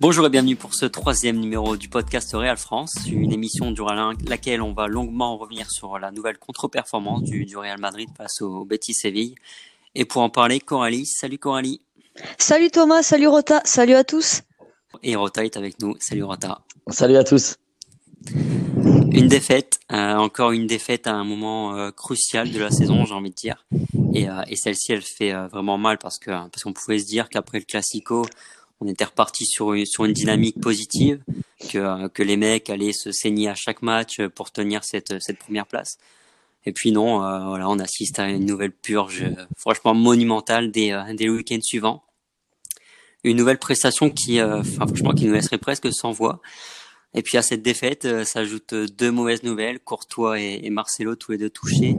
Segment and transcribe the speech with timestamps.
[0.00, 4.62] Bonjour et bienvenue pour ce troisième numéro du podcast Real France, une émission durant laquelle
[4.62, 9.34] on va longuement revenir sur la nouvelle contre-performance du, Real Madrid face au Betis Séville.
[9.94, 11.04] Et pour en parler, Coralie.
[11.04, 11.82] Salut Coralie.
[12.38, 14.40] Salut Thomas, salut Rota, salut à tous.
[15.02, 15.94] Et Rota est avec nous.
[16.00, 16.62] Salut Rota.
[16.88, 17.58] Salut à tous.
[18.32, 23.12] Une défaite, euh, encore une défaite à un moment euh, crucial de la saison, j'ai
[23.12, 23.66] envie de dire.
[24.14, 27.28] Et, euh, et celle-ci, elle fait vraiment mal parce que parce qu'on pouvait se dire
[27.28, 28.24] qu'après le Classico,
[28.80, 31.22] on était reparti sur une, sur une dynamique positive,
[31.70, 35.66] que, que les mecs allaient se saigner à chaque match pour tenir cette, cette première
[35.66, 35.98] place.
[36.66, 39.24] Et puis non, euh, voilà, on assiste à une nouvelle purge
[39.56, 42.02] franchement monumentale des, euh, des week-ends suivants.
[43.24, 46.40] Une nouvelle prestation qui, euh, franchement, qui nous laisserait presque sans voix.
[47.14, 51.50] Et puis à cette défaite s'ajoutent deux mauvaises nouvelles, Courtois et Marcelo tous les deux
[51.50, 51.96] touchés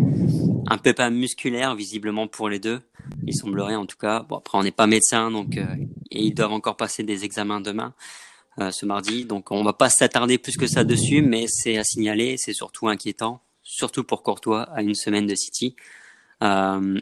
[0.68, 2.82] un pépin musculaire visiblement pour les deux.
[3.26, 4.26] Il semblerait en tout cas.
[4.28, 5.66] Bon après on n'est pas médecin donc euh,
[6.12, 7.94] et ils doivent encore passer des examens demain,
[8.60, 9.26] euh, ce mardi.
[9.26, 12.36] Donc on va pas s'attarder plus que ça dessus, mais c'est à signaler.
[12.38, 15.76] C'est surtout inquiétant, surtout pour Courtois à une semaine de City.
[16.44, 17.00] Euh,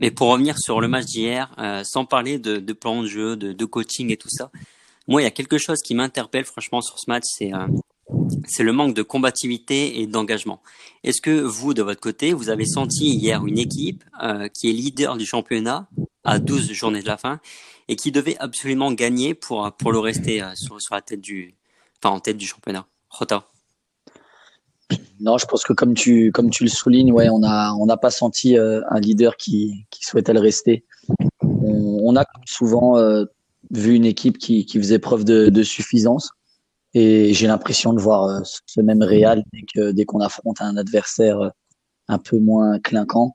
[0.00, 3.52] mais pour revenir sur le match d'hier, sans parler de, de, plan de jeu, de,
[3.52, 4.50] de, coaching et tout ça,
[5.06, 7.52] moi il y a quelque chose qui m'interpelle franchement sur ce match, c'est
[8.46, 10.60] c'est le manque de combativité et d'engagement.
[11.04, 14.72] Est-ce que vous, de votre côté, vous avez senti hier une équipe euh, qui est
[14.72, 15.88] leader du championnat
[16.24, 17.40] à 12 journées de la fin
[17.88, 21.54] et qui devait absolument gagner pour, pour le rester euh, sur, sur, la tête du,
[22.02, 22.86] enfin, en tête du championnat?
[23.10, 23.46] Rota
[25.20, 28.10] non, je pense que comme tu, comme tu le soulignes, ouais, on n'a on pas
[28.10, 30.86] senti euh, un leader qui, qui souhaitait le rester.
[31.42, 32.96] On, a souvent
[33.70, 36.30] vu une équipe qui, qui faisait preuve de suffisance
[36.98, 39.44] et j'ai l'impression de voir euh, ce même Real
[39.76, 41.50] dès qu'on affronte un adversaire euh,
[42.08, 43.34] un peu moins clinquant,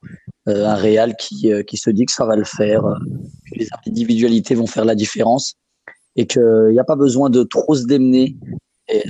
[0.50, 4.56] euh, un Real qui, qui se dit que ça va le faire, que les individualités
[4.56, 5.54] vont faire la différence
[6.18, 8.36] et qu'il n'y a pas besoin de trop se démener
[8.90, 9.04] et,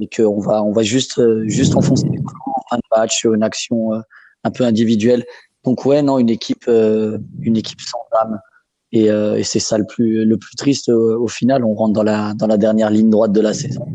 [0.00, 2.08] et qu'on va on va juste juste enfoncer
[2.46, 3.92] en fin de match une action
[4.44, 5.24] un peu individuelle.
[5.64, 8.40] Donc ouais non une équipe une équipe sans âme
[8.94, 11.64] et, euh, et c'est ça le plus le plus triste au, final.
[11.64, 13.86] On rentre dans la dans la dernière ligne droite de la saison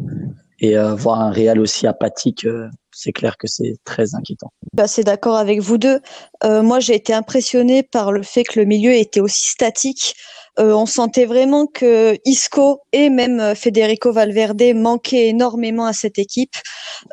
[0.61, 4.51] et euh, voir un Real aussi apathique, euh, c'est clair que c'est très inquiétant.
[4.73, 5.99] Bah, c'est d'accord avec vous deux.
[6.43, 10.15] Euh, moi, j'ai été impressionné par le fait que le milieu était aussi statique.
[10.59, 16.55] Euh, on sentait vraiment que Isco et même Federico Valverde manquaient énormément à cette équipe.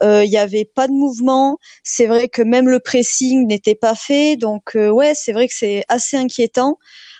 [0.02, 1.58] Il n'y avait pas de mouvement.
[1.84, 4.34] C'est vrai que même le pressing n'était pas fait.
[4.34, 6.78] Donc ouais, c'est vrai que c'est assez inquiétant.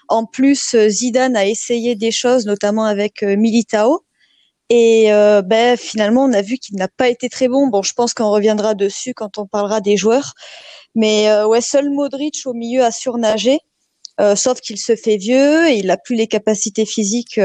[0.08, 4.04] En plus, euh, Zidane a essayé des choses, notamment avec euh, Militao.
[4.68, 7.68] Et euh, ben, finalement, on a vu qu'il n'a pas été très bon.
[7.68, 10.34] Bon, je pense qu'on reviendra dessus quand on parlera des joueurs.
[10.94, 13.58] Mais ouais, seul Modric au milieu a surnagé.
[14.34, 17.38] sauf qu'il se fait vieux et il n'a plus les capacités physiques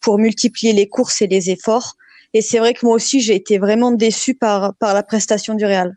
[0.00, 1.96] pour multiplier les courses et les efforts.
[2.32, 5.66] Et c'est vrai que moi aussi, j'ai été vraiment déçu par, par la prestation du
[5.66, 5.96] Real.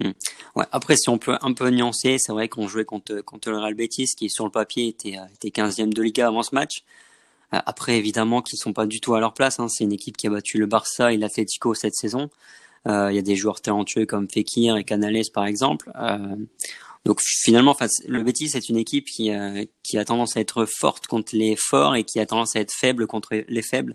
[0.00, 0.10] Hmm.
[0.54, 3.58] Ouais, après, si on peut un peu nuancer, c'est vrai qu'on jouait contre, contre le
[3.58, 6.84] Real Betis, qui sur le papier était, euh, était 15e de Liga avant ce match.
[7.54, 9.58] Euh, après, évidemment, qu'ils sont pas du tout à leur place.
[9.58, 9.68] Hein.
[9.68, 12.28] C'est une équipe qui a battu le Barça et l'Atlético cette saison.
[12.86, 15.90] Euh, il y a des joueurs talentueux comme Fekir et Canales, par exemple.
[17.04, 19.30] Donc finalement, le Betis c'est une équipe qui,
[19.82, 22.72] qui a tendance à être forte contre les forts et qui a tendance à être
[22.72, 23.94] faible contre les faibles.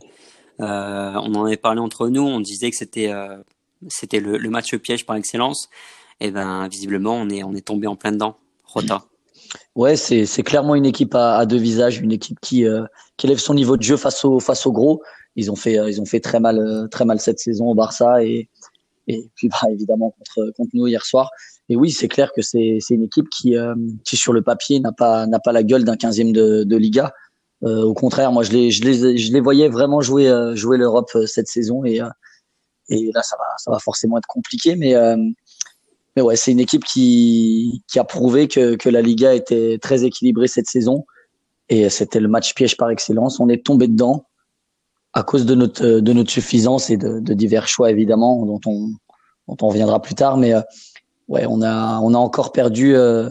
[0.60, 2.22] on en avait parlé entre nous.
[2.22, 3.14] On disait que c'était
[3.90, 5.70] c'était le, le, match piège par excellence.
[6.20, 8.38] Et ben visiblement on est on est tombé en plein dedans.
[8.64, 9.04] Rota.
[9.76, 12.84] Ouais, c'est clairement une équipe à, deux visages, une équipe qui euh,
[13.18, 15.02] qui élève son niveau de jeu face au face au gros.
[15.36, 18.24] Ils ont fait ils ont fait très mal euh, très mal cette saison au Barça
[18.24, 18.50] et
[19.08, 21.30] et puis bah, évidemment contre contre nous hier soir.
[21.70, 24.92] Et oui, c'est clair que c'est une équipe qui euh, qui sur le papier n'a
[24.92, 27.14] pas pas la gueule d'un 15e de, Liga.
[27.64, 31.12] Euh, au contraire, moi je les je les je les voyais vraiment jouer jouer l'Europe
[31.28, 32.00] cette saison et
[32.90, 35.18] et là, ça va, ça va forcément être compliqué, mais euh,
[36.16, 40.04] mais ouais, c'est une équipe qui qui a prouvé que que la Liga était très
[40.04, 41.06] équilibrée cette saison.
[41.70, 43.40] Et c'était le match piège par excellence.
[43.40, 44.26] On est tombé dedans
[45.14, 48.90] à cause de notre de notre suffisance et de, divers choix évidemment dont on
[49.48, 50.62] dont on reviendra plus tard, mais euh,
[51.30, 53.30] ouais, on a on a encore perdu euh,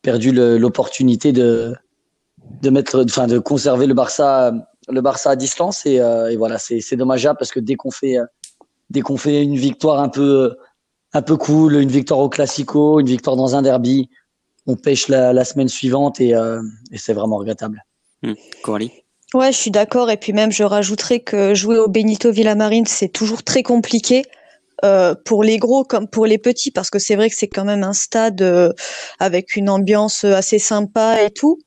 [0.00, 1.74] perdu l'opportunité de
[2.62, 4.52] de mettre enfin de conserver le Barça
[4.88, 5.84] le Barça à distance.
[5.84, 8.16] Et, et voilà c'est dommageable parce que dès qu'on fait
[8.90, 10.56] dès qu'on fait une victoire un peu
[11.12, 14.10] un peu cool, une victoire au Classico, une victoire dans un derby,
[14.66, 16.60] on pêche la, la semaine suivante et, euh,
[16.92, 17.82] et c'est vraiment regrettable.
[18.22, 18.34] Mmh.
[18.62, 18.92] Coralie?
[19.32, 20.10] Ouais, je suis d'accord.
[20.10, 24.24] Et puis même, je rajouterais que jouer au Benito Villamarine, c'est toujours très compliqué.
[24.84, 27.64] Euh, pour les gros comme pour les petits parce que c'est vrai que c'est quand
[27.64, 28.72] même un stade euh,
[29.18, 31.58] avec une ambiance assez sympa et tout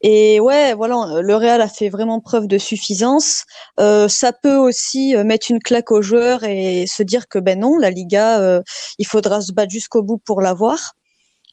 [0.00, 3.44] Et ouais, voilà, le Real a fait vraiment preuve de suffisance.
[3.80, 7.58] Euh, ça peut aussi euh, mettre une claque aux joueurs et se dire que ben
[7.58, 8.62] non, la Liga, euh,
[8.98, 10.94] il faudra se battre jusqu'au bout pour l'avoir.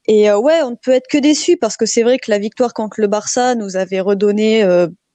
[0.07, 2.37] Et euh, ouais, on ne peut être que déçu parce que c'est vrai que la
[2.37, 4.63] victoire contre le Barça nous avait redonné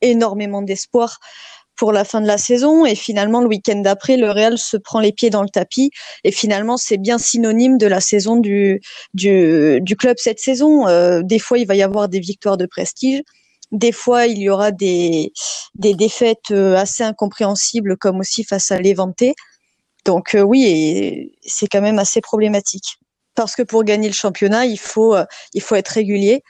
[0.01, 1.19] énormément d'espoir
[1.81, 2.85] pour la fin de la saison.
[2.85, 5.91] Et finalement, le week-end d'après, le Real se prend les pieds dans le tapis.
[6.25, 8.83] Et finalement, c'est bien synonyme de la saison du,
[9.15, 10.87] du, club cette saison.
[10.89, 13.23] Euh, des fois, il va y avoir des victoires de prestige.
[13.73, 15.33] Des fois, il y aura des,
[15.75, 19.25] des défaites euh, assez incompréhensibles, comme aussi face à l'Evante.
[20.05, 22.99] Donc euh, oui, c'est quand même assez problématique.
[23.35, 25.17] Parce que pour gagner le championnat, il faut,
[25.55, 26.43] il faut être régulier.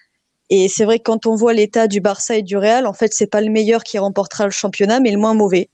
[0.50, 3.12] Et c'est vrai que quand on voit l'état du Barça et du Real, en fait,
[3.14, 5.70] c'est pas le meilleur qui remportera le championnat, mais le moins mauvais.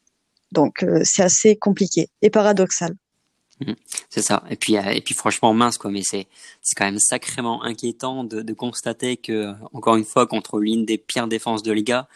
[0.52, 2.94] Donc euh, c'est assez compliqué et paradoxal.
[3.60, 3.72] Mmh,
[4.10, 4.44] c'est ça.
[4.50, 5.90] Et puis, euh, et puis franchement mince quoi.
[5.90, 6.26] Mais c'est
[6.76, 11.62] quand même sacrément inquiétant de, constater que encore une fois contre l'une des pires défenses
[11.62, 12.06] de Liga,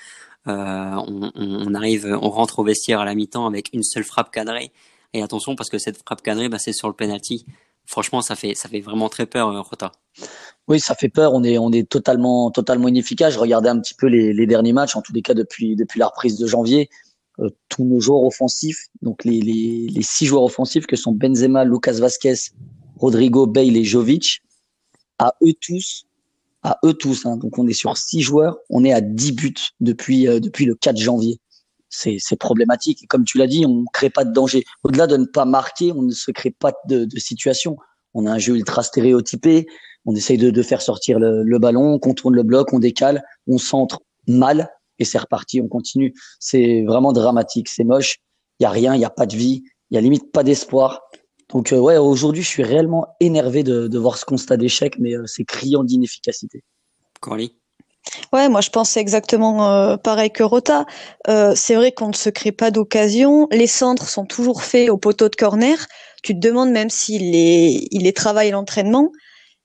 [0.48, 4.30] euh, on, on, arrive, on rentre au vestiaire à la mi-temps avec une seule frappe
[4.30, 4.70] cadrée.
[5.12, 7.46] Et attention parce que cette frappe cadrée, bah, c'est sur le penalty
[7.86, 9.92] franchement, ça fait, ça fait vraiment très peur, euh, Rota.
[10.68, 11.34] Oui, ça fait peur.
[11.34, 13.34] On est, totalement, totalement inefficace.
[13.34, 16.38] Je regardais un petit peu les, derniers matchs, en tous les cas depuis, la reprise
[16.38, 16.88] de janvier.
[17.38, 22.34] Euh, tous nos joueurs offensifs, donc les, six joueurs offensifs que sont Benzema, Lucas Vasquez,
[22.96, 24.42] Rodrigo, Bale et Jovic,
[25.18, 26.06] à eux tous,
[26.62, 27.24] à eux tous.
[27.26, 30.66] Hein, donc on est sur six joueurs, on est à 10 buts depuis, euh, depuis
[30.66, 31.40] le 4 janvier
[31.90, 33.02] c'est problématique.
[33.02, 34.64] Et comme tu l'as dit, on ne crée pas de danger.
[34.84, 37.76] Au-delà de ne pas marquer, on ne se crée pas de, de, situation.
[38.14, 39.66] On a un jeu ultra stéréotypé.
[40.06, 43.22] On essaye de, de faire sortir le, le, ballon, on contourne le bloc, on décale,
[43.46, 45.60] on centre mal et c'est reparti.
[45.60, 46.14] On continue.
[46.38, 47.68] C'est vraiment dramatique.
[47.68, 48.18] C'est moche.
[48.60, 48.94] Il y a rien.
[48.94, 49.62] Il y a pas de vie.
[49.90, 51.02] Il y a limite pas d'espoir.
[51.52, 55.16] Donc euh, ouais, aujourd'hui, je suis réellement énervé de, de voir ce constat d'échec, mais
[55.16, 56.62] euh, c'est criant d'inefficacité.
[57.20, 57.50] Corley
[58.32, 60.86] Ouais, moi je pense exactement euh, pareil que Rota.
[61.28, 63.48] Euh, c'est vrai qu'on ne se crée pas d'occasion.
[63.50, 65.76] Les centres sont toujours faits au poteau de corner.
[66.22, 69.10] Tu te demandes même s'il les, il les travaille l'entraînement.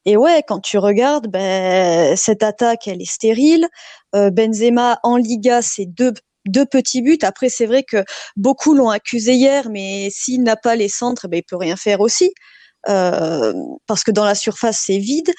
[0.05, 3.67] Et ouais, quand tu regardes, ben, cette attaque, elle est stérile.
[4.15, 6.13] Euh, Benzema en Liga, c'est deux,
[6.47, 7.19] deux petits buts.
[7.23, 8.03] Après, c'est vrai que
[8.35, 12.01] beaucoup l'ont accusé hier, mais s'il n'a pas les centres, ben, il peut rien faire
[12.01, 12.33] aussi.
[12.89, 13.53] Euh,
[13.87, 15.31] parce que dans la surface, c'est vide.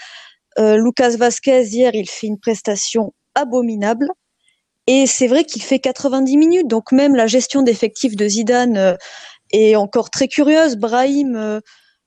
[0.59, 4.09] Euh, Lucas Vasquez, hier, il fait une prestation abominable.
[4.87, 6.69] Et c'est vrai qu'il fait 90 minutes.
[6.69, 8.95] Donc même la gestion d'effectifs de Zidane euh,
[9.51, 10.77] est encore très curieuse.
[10.77, 11.61] Brahim, euh,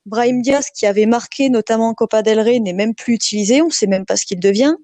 [0.05, 3.61] Brahim Diaz, qui avait marqué notamment en Copa del Rey, n'est même plus utilisé.
[3.61, 4.75] On ne sait même pas ce qu'il devient.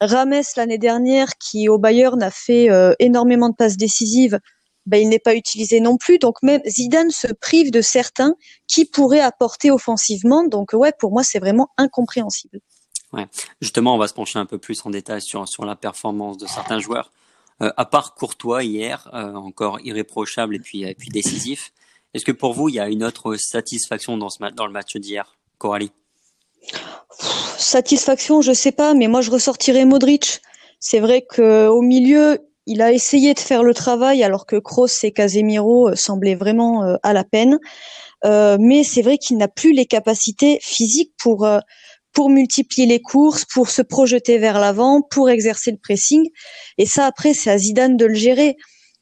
[0.00, 2.68] Rames, l'année dernière, qui au Bayern a fait
[2.98, 4.38] énormément de passes décisives,
[4.84, 6.18] ben, il n'est pas utilisé non plus.
[6.18, 8.34] Donc même Zidane se prive de certains
[8.66, 10.44] qui pourraient apporter offensivement.
[10.44, 12.60] Donc ouais, pour moi, c'est vraiment incompréhensible.
[13.60, 16.46] Justement, on va se pencher un peu plus en détail sur, sur la performance de
[16.46, 17.10] certains joueurs.
[17.62, 21.72] Euh, à part Courtois hier, euh, encore irréprochable et puis, et puis décisif,
[22.14, 24.96] est-ce que pour vous, il y a une autre satisfaction dans, ce dans le match
[24.96, 25.92] d'hier, Coralie?
[27.58, 30.40] Satisfaction, je sais pas, mais moi je ressortirais Modric.
[30.78, 35.12] C'est vrai qu'au milieu, il a essayé de faire le travail alors que Kroos et
[35.12, 37.58] Casemiro euh, semblaient vraiment euh, à la peine.
[38.24, 41.48] Euh, mais c'est vrai qu'il n'a plus les capacités physiques pour
[42.12, 46.28] pour multiplier les courses, pour se projeter vers l'avant, pour exercer le pressing.
[46.78, 48.56] Et ça, après, c'est à Zidane de le gérer.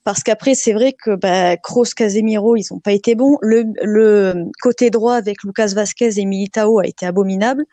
[0.05, 3.37] Parce qu'après, c'est vrai que bah, Kroos, Casemiro, ils n'ont pas été bons.
[3.43, 7.65] Le, le, côté droit avec Lucas Vasquez et Militao a été abominable.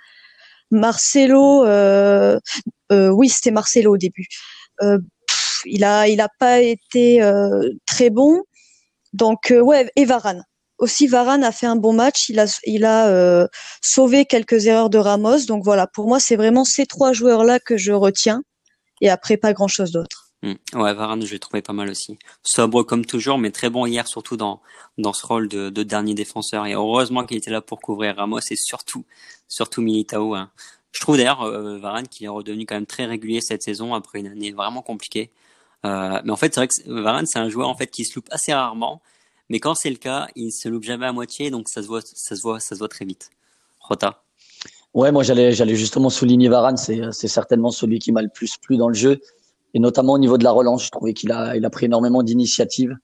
[0.72, 2.38] Marcelo, euh,
[2.92, 4.28] euh, oui, c'était Marcelo au début.
[4.82, 4.98] Euh,
[5.66, 8.42] il a, il a pas été euh, très bon.
[9.14, 10.44] Donc euh, ouais, et Varane
[10.78, 12.30] aussi Varane a fait un bon match.
[12.30, 13.48] Il a, il a euh,
[13.82, 15.46] sauvé quelques erreurs de Ramos.
[15.48, 18.44] Donc voilà, pour moi, c'est vraiment ces trois joueurs-là que je retiens.
[19.02, 20.26] Et après, pas grand-chose d'autre.
[20.44, 20.54] Mmh.
[20.74, 22.18] Ouais, Varane, je l'ai trouvé pas mal aussi.
[22.44, 24.62] Sobre comme toujours, mais très bon hier, surtout dans
[24.98, 26.66] dans ce rôle de, de dernier défenseur.
[26.66, 29.06] Et heureusement qu'il était là pour couvrir Ramos et surtout
[29.48, 30.36] surtout Militao.
[30.36, 30.52] Hein.
[30.92, 34.20] Je trouve d'ailleurs euh, Varane qu'il est redevenu quand même très régulier cette saison après
[34.20, 35.32] une année vraiment compliquée.
[35.86, 38.16] Euh, mais en fait, c'est vrai que Varane, c'est un joueur en fait qui se
[38.16, 39.02] loupe assez rarement
[39.50, 42.02] mais quand c'est le cas, il se loupe jamais à moitié, donc ça se voit,
[42.02, 43.30] ça se voit, ça se voit très vite.
[43.80, 44.24] Rota.
[44.94, 46.78] Ouais, moi j'allais, j'allais justement souligner Varane.
[46.78, 49.20] C'est, certainement celui qui m'a le plus plu dans le jeu,
[49.74, 50.86] et notamment au niveau de la relance.
[50.86, 52.96] Je trouvais qu'il a, il a pris énormément d'initiatives.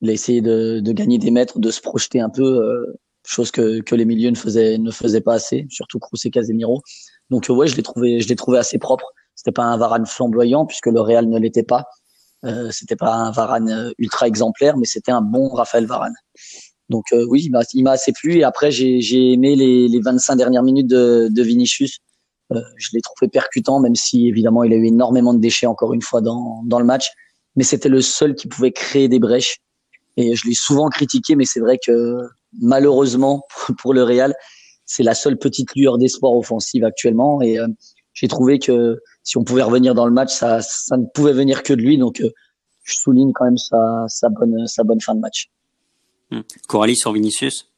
[0.00, 3.50] Il a essayé de, de gagner des mètres, de se projeter un peu, euh, chose
[3.50, 6.82] que, que les milieux ne faisaient, ne faisaient pas assez, surtout Kroos et Casemiro.
[7.28, 9.12] Donc ouais, je l'ai trouvé, je l'ai trouvé assez propre.
[9.34, 11.84] C'était pas un Varane flamboyant puisque le Real ne l'était pas.
[12.44, 16.14] Euh, c'était pas un Varane euh, ultra exemplaire, mais c'était un bon Raphaël Varane.
[16.88, 18.38] Donc euh, oui, il m'a assez plu.
[18.38, 21.98] Et après, j'ai aimé les, les 25 dernières minutes de, de Vinicius.
[22.50, 26.02] Je l'ai trouvé percutant, même si évidemment il a eu énormément de déchets encore une
[26.02, 27.12] fois dans, dans le match.
[27.54, 29.58] Mais c'était le seul qui pouvait créer des brèches.
[30.16, 32.16] Et je l'ai souvent critiqué, mais c'est vrai que
[32.60, 33.44] malheureusement
[33.78, 34.34] pour le Real,
[34.84, 37.40] c'est la seule petite lueur d'espoir offensive actuellement.
[37.40, 37.68] Et euh,
[38.12, 41.62] j'ai trouvé que si on pouvait revenir dans le match, ça, ça ne pouvait venir
[41.62, 41.98] que de lui.
[41.98, 42.30] Donc euh,
[42.84, 45.50] je souligne quand même sa, sa, bonne, sa bonne fin de match.
[46.30, 46.40] Hmm.
[46.68, 47.70] Coralie sur Vinicius?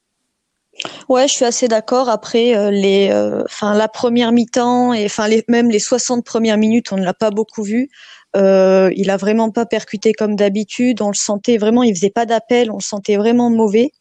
[1.08, 2.08] Ouais, je suis assez d'accord.
[2.08, 6.96] Après, euh, les, euh, la première mi-temps et enfin, même les 60 premières minutes, on
[6.96, 7.90] ne l'a pas beaucoup vu.
[8.36, 11.02] Euh, il a vraiment pas percuté comme d'habitude.
[11.02, 12.70] On le sentait vraiment, il faisait pas d'appel.
[12.70, 13.92] On le sentait vraiment mauvais.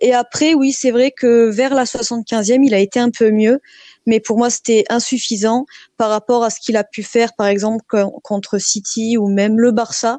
[0.00, 3.60] Et après, oui, c'est vrai que vers la 75e, il a été un peu mieux.
[4.06, 7.84] Mais pour moi, c'était insuffisant par rapport à ce qu'il a pu faire, par exemple,
[8.22, 10.18] contre City ou même le Barça.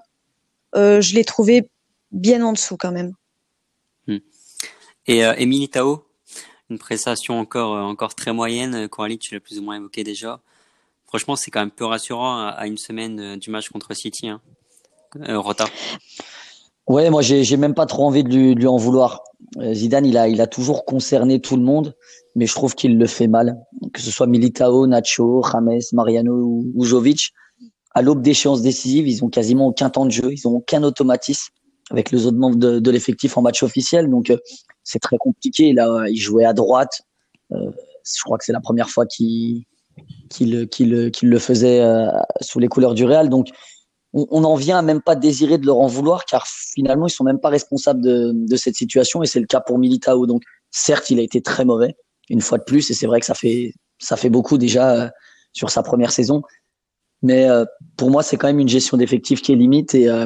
[0.75, 1.69] Euh, je l'ai trouvé
[2.11, 3.13] bien en dessous quand même.
[5.07, 6.05] Et euh, Tao,
[6.69, 8.87] une prestation encore euh, encore très moyenne.
[8.87, 10.39] Coralie, tu l'as plus ou moins évoqué déjà.
[11.07, 14.27] Franchement, c'est quand même peu rassurant à, une semaine euh, du match contre City.
[14.27, 14.41] Hein.
[15.27, 15.41] Euh.
[16.89, 19.21] Ouais, moi j'ai même pas trop envie de lui, de lui, en vouloir.
[19.57, 21.95] Euh, Zidane, il a il a toujours concerné tout le monde,
[22.35, 23.57] mais je trouve qu'il le fait mal.
[23.93, 26.33] Que ce soit Militao, Nacho, James, Mariano
[26.75, 27.31] ou, Jovic,
[27.93, 31.53] à l'aube d'échéances décisives, ils ont quasiment aucun temps de jeu, ils ont aucun automatisme
[31.91, 34.09] avec les autres membres de, de l'effectif en match officiel.
[34.09, 34.33] Donc
[34.83, 35.73] c'est très compliqué.
[35.73, 37.01] Là, il jouait à droite.
[37.51, 37.71] Euh,
[38.03, 39.65] je crois que c'est la première fois qu'il
[40.41, 42.07] le faisait euh,
[42.41, 43.29] sous les couleurs du Real.
[43.29, 43.49] Donc,
[44.13, 47.11] on, on en vient à même pas désirer de leur en vouloir, car finalement, ils
[47.11, 49.23] sont même pas responsables de, de cette situation.
[49.23, 50.25] Et c'est le cas pour Militao.
[50.25, 51.95] Donc, certes, il a été très mauvais
[52.29, 55.09] une fois de plus, et c'est vrai que ça fait ça fait beaucoup déjà euh,
[55.51, 56.43] sur sa première saison.
[57.21, 57.65] Mais euh,
[57.97, 60.25] pour moi, c'est quand même une gestion d'effectifs qui est limite et euh,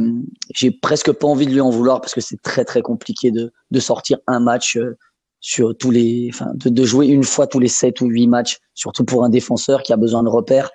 [0.54, 3.52] j'ai presque pas envie de lui en vouloir parce que c'est très très compliqué de,
[3.72, 4.96] de sortir un match euh,
[5.40, 8.60] sur tous les, enfin, de, de, jouer une fois tous les sept ou huit matchs,
[8.76, 10.70] surtout pour un défenseur qui a besoin de repères.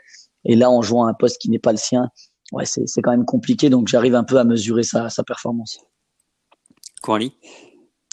[0.45, 2.11] Et là, en jouant un poste qui n'est pas le sien,
[2.53, 3.71] ouais, c'est quand même compliqué.
[3.71, 5.79] Donc, j'arrive un peu à mesurer sa, sa performance.
[7.03, 7.35] Coralie?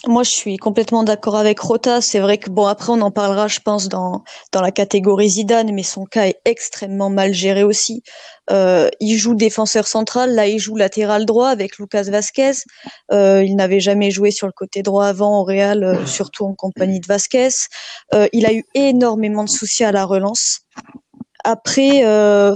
[0.06, 2.00] Moi, je suis complètement d'accord avec Rota.
[2.00, 5.72] C'est vrai que bon, après, on en parlera, je pense, dans dans la catégorie Zidane,
[5.72, 8.02] mais son cas est extrêmement mal géré aussi.
[8.50, 12.52] Euh, il joue défenseur central, là, il joue latéral droit avec Lucas Vasquez.
[13.10, 16.54] Euh, il n'avait jamais joué sur le côté droit avant au Real, euh, surtout en
[16.54, 17.48] compagnie de Vasquez.
[18.14, 20.60] Euh, il a eu énormément de soucis à la relance.
[21.42, 22.54] Après, euh,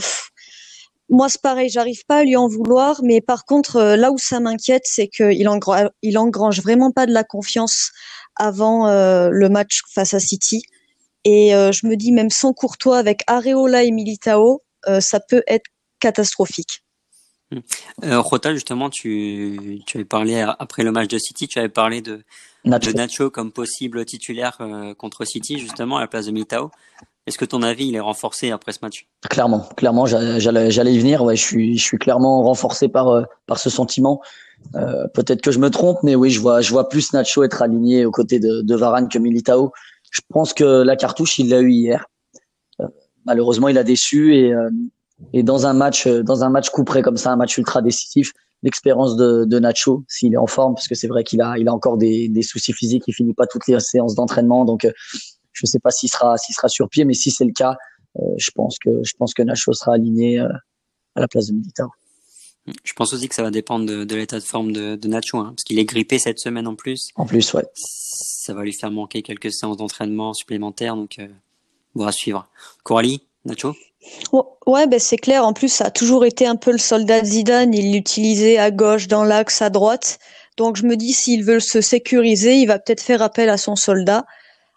[1.11, 4.19] moi, c'est pareil, j'arrive pas à lui en vouloir, mais par contre, euh, là où
[4.19, 7.91] ça m'inquiète, c'est qu'il engrange, il engrange vraiment pas de la confiance
[8.37, 10.63] avant euh, le match face à City.
[11.25, 15.43] Et euh, je me dis, même sans Courtois, avec Areola et Militao, euh, ça peut
[15.47, 15.67] être
[15.99, 16.83] catastrophique.
[18.05, 22.01] Euh, Rota, justement, tu, tu avais parlé après le match de City, tu avais parlé
[22.01, 22.23] de
[22.65, 24.59] Nacho, de Nacho comme possible titulaire
[24.97, 26.71] contre City, justement, à la place de Militao.
[27.31, 29.07] Est-ce que ton avis il est renforcé après ce match?
[29.31, 31.23] Clairement, clairement, j'allais y venir.
[31.23, 34.21] Ouais, je suis, je suis clairement renforcé par euh, par ce sentiment.
[34.75, 37.63] Euh, Peut-être que je me trompe, mais oui, je vois, je vois plus Nacho être
[37.63, 39.71] aligné aux côtés de, Varane que Militao.
[40.11, 42.05] Je pense que la cartouche, il l'a eu hier.
[42.81, 42.89] Euh,
[43.25, 44.53] malheureusement, il a déçu et
[45.33, 48.33] et dans un match, dans un match comme ça, un match ultra décisif,
[48.65, 51.69] l'expérience de, de Nacho, s'il est en forme, parce que c'est vrai qu'il a, il
[51.69, 54.89] a encore des, des soucis physiques, il finit pas toutes les séances d'entraînement, donc
[55.61, 57.77] je ne sais pas s'il sera, s'il sera sur pied, mais si c'est le cas,
[58.17, 60.49] euh, je pense que je pense que Nacho sera aligné euh,
[61.15, 61.91] à la place de Militao.
[62.85, 65.39] Je pense aussi que ça va dépendre de, de l'état de forme de, de Nacho,
[65.39, 67.11] hein, parce qu'il est grippé cette semaine en plus.
[67.17, 67.65] En plus, ouais.
[67.75, 71.29] Ça va lui faire manquer quelques séances d'entraînement supplémentaires, donc euh,
[71.95, 72.49] on va suivre.
[72.85, 73.75] Coralie, Nacho?
[74.67, 75.45] Ouais, ben c'est clair.
[75.45, 77.75] En plus, ça a toujours été un peu le soldat de Zidane.
[77.75, 80.19] Il l'utilisait à gauche, dans l'axe, à droite.
[80.57, 83.77] Donc je me dis, s'il veut se sécuriser, il va peut-être faire appel à son
[83.77, 84.25] soldat.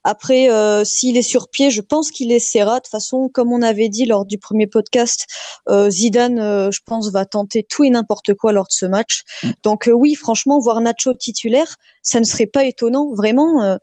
[0.04, 2.76] Après, euh, s'il est sur pied, je pense qu'il essaiera.
[2.76, 5.26] De toute façon, comme on avait dit lors du premier podcast,
[5.70, 9.24] euh, Zidane, euh, je pense, va tenter tout et n'importe quoi lors de ce match.
[9.44, 9.52] Mm.
[9.64, 13.78] Donc oui, franchement, voir Nacho titulaire, ça ne serait pas étonnant, vraiment.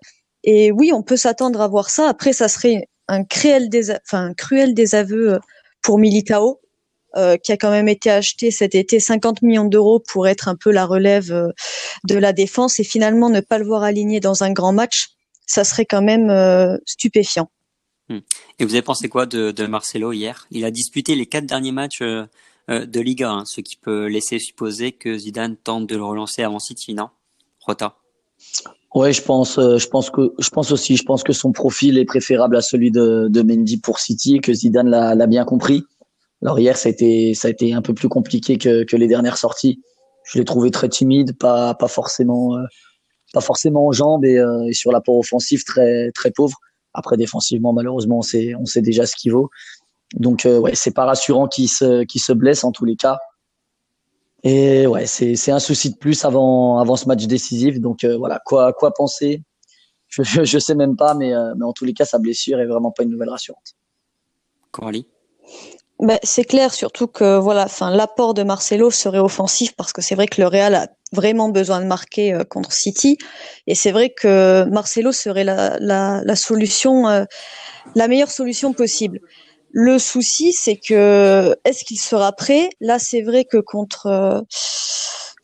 [0.45, 2.09] et oui, on peut s'attendre à voir ça.
[2.09, 3.69] Après, ça serait un cruel,
[4.07, 5.39] enfin, un cruel désaveu
[5.83, 6.61] pour Militao.
[7.43, 10.71] qui a quand même été acheté cet été 50 millions d'euros pour être un peu
[10.71, 11.33] la relève
[12.05, 15.09] de la défense et finalement ne pas le voir aligné dans un grand match
[15.50, 17.50] ça serait quand même euh, stupéfiant.
[18.09, 18.21] Hmm.
[18.61, 20.47] Et vous avez pensé quoi de, de, Marcelo hier?
[20.52, 22.25] Il a disputé les quatre derniers matchs euh,
[22.71, 26.45] euh, de Liga, hein, ce qui peut laisser supposer que Zidane tente de le relancer
[26.45, 27.09] avant City, non?
[27.66, 27.97] Rota?
[28.95, 32.04] Ouais, je pense, je pense que, je pense aussi, je pense que son profil est
[32.04, 35.83] préférable à celui de, de Mendy pour City et que Zidane l'a bien compris.
[36.42, 39.07] Alors hier, ça a été, ça a été un peu plus compliqué que, que les
[39.09, 39.80] dernières sorties.
[40.25, 42.57] Je l'ai trouvé très timide, pas, pas forcément,
[43.33, 46.59] pas forcément en jambes et, euh, et sur l'apport offensif très très pauvre.
[46.93, 49.51] Après, défensivement, malheureusement, on sait, on sait déjà ce qu'il vaut.
[50.15, 53.19] Donc, euh, ouais, c'est pas rassurant qu'il se, qu'il se blesse en tous les cas.
[54.43, 57.79] Et ouais, c'est, c'est un souci de plus avant, avant ce match décisif.
[57.79, 59.43] Donc, euh, voilà, quoi, quoi penser?
[60.09, 62.67] Je, je, sais même pas, mais, euh, mais en tous les cas, sa blessure est
[62.67, 63.77] vraiment pas une nouvelle rassurante.
[64.73, 65.07] Coralie?
[66.00, 70.14] Ben, c'est clair, surtout que voilà, enfin l'apport de Marcelo serait offensif parce que c'est
[70.14, 73.19] vrai que le Real a vraiment besoin de marquer euh, contre City
[73.66, 77.25] et c'est vrai que Marcelo serait la, la, la solution, euh,
[77.95, 79.21] la meilleure solution possible.
[79.73, 82.71] Le souci, c'est que est-ce qu'il sera prêt?
[82.80, 84.40] Là, c'est vrai que contre euh,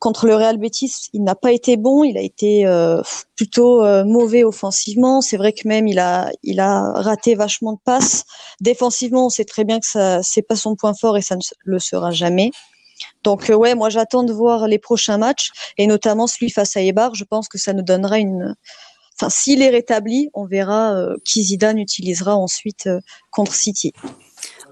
[0.07, 3.03] contre le Real Betis, il n'a pas été bon, il a été euh,
[3.35, 5.21] plutôt euh, mauvais offensivement.
[5.21, 8.23] C'est vrai que même il a il a raté vachement de passes.
[8.61, 11.41] Défensivement, on sait très bien que ça c'est pas son point fort et ça ne
[11.65, 12.53] le sera jamais.
[13.25, 16.83] Donc euh, ouais, moi j'attends de voir les prochains matchs et notamment celui face à
[16.83, 17.17] Eibar.
[17.17, 18.55] Je pense que ça nous donnera une
[19.19, 20.95] Enfin, s'il est rétabli, on verra
[21.25, 22.89] qui Zidane utilisera ensuite
[23.33, 23.93] contre City.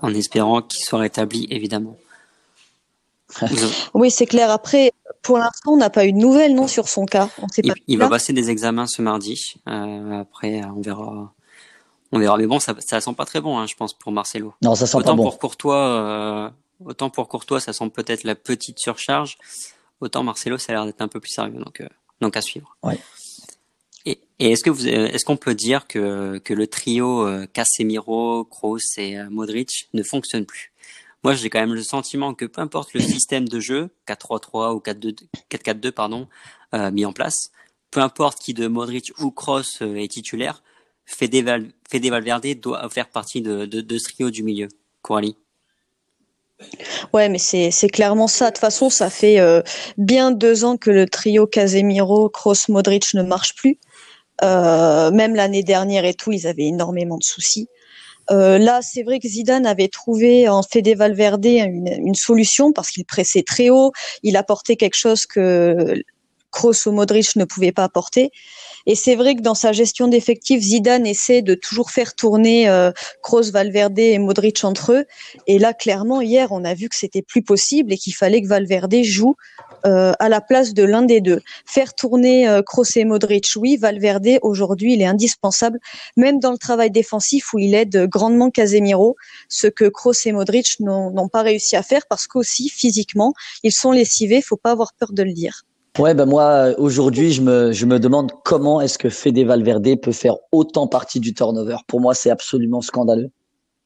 [0.00, 1.96] En espérant qu'il soit rétabli, évidemment.
[3.94, 4.50] Oui, c'est clair.
[4.50, 7.28] Après, pour l'instant, on n'a pas eu de nouvelles, non, sur son cas.
[7.42, 9.54] On sait il, pas il va passer des examens ce mardi.
[9.68, 11.32] Euh, après, on verra.
[12.12, 12.36] On verra.
[12.36, 14.54] Mais bon, ça, ça sent pas très bon, hein, je pense, pour Marcelo.
[14.62, 15.22] Non, ça sent autant pas bon.
[15.24, 16.50] Pour Courtois, euh,
[16.84, 19.38] autant pour Courtois, ça sent peut-être la petite surcharge.
[20.00, 21.58] Autant Marcelo, ça a l'air d'être un peu plus sérieux.
[21.58, 21.88] Donc, euh,
[22.20, 22.76] donc à suivre.
[22.82, 22.98] Ouais.
[24.06, 28.98] Et, et est-ce que vous, est-ce qu'on peut dire que que le trio Casemiro, Kroos
[28.98, 30.73] et Modric ne fonctionne plus?
[31.24, 34.78] Moi j'ai quand même le sentiment que peu importe le système de jeu, 4-3-3 ou
[34.78, 36.28] 4-4-2 pardon,
[36.74, 37.50] euh, mis en place,
[37.90, 40.62] peu importe qui de Modric ou Kroos euh, est titulaire,
[41.06, 43.66] Fede, Val Fede Valverde doit faire partie de,
[43.98, 44.68] ce trio du milieu.
[45.02, 45.36] Coralie
[47.12, 48.46] Ouais, mais c'est clairement ça.
[48.46, 49.60] De toute façon, ça fait euh,
[49.98, 53.78] bien deux ans que le trio Casemiro, Kroos, Modric ne marche plus.
[54.42, 57.68] Même l'année dernière et tout, ils avaient énormément de soucis.
[58.30, 62.90] Euh, là, c'est vrai que Zidane avait trouvé en Fede Valverde une, une solution parce
[62.90, 66.02] qu'il pressait très haut, il apportait quelque chose que
[66.54, 68.30] Kroos ou Modric ne pouvaient pas apporter.
[68.86, 72.92] Et c'est vrai que dans sa gestion d'effectifs, Zidane essaie de toujours faire tourner euh,
[73.22, 75.04] Kroos, Valverde et Modric entre eux.
[75.46, 78.46] Et là, clairement, hier, on a vu que c'était plus possible et qu'il fallait que
[78.46, 79.36] Valverde joue
[79.86, 81.40] euh, à la place de l'un des deux.
[81.66, 85.78] Faire tourner euh, Kroos et Modric, oui, Valverde, aujourd'hui, il est indispensable,
[86.16, 89.16] même dans le travail défensif où il aide grandement Casemiro,
[89.48, 93.92] ce que Kroos et Modric n'ont pas réussi à faire parce qu'aussi, physiquement, ils sont
[93.92, 95.62] lessivés, faut pas avoir peur de le dire.
[95.96, 100.10] Ouais, ben moi aujourd'hui je me je me demande comment est-ce que Fede Valverde peut
[100.10, 101.76] faire autant partie du turnover.
[101.86, 103.30] Pour moi, c'est absolument scandaleux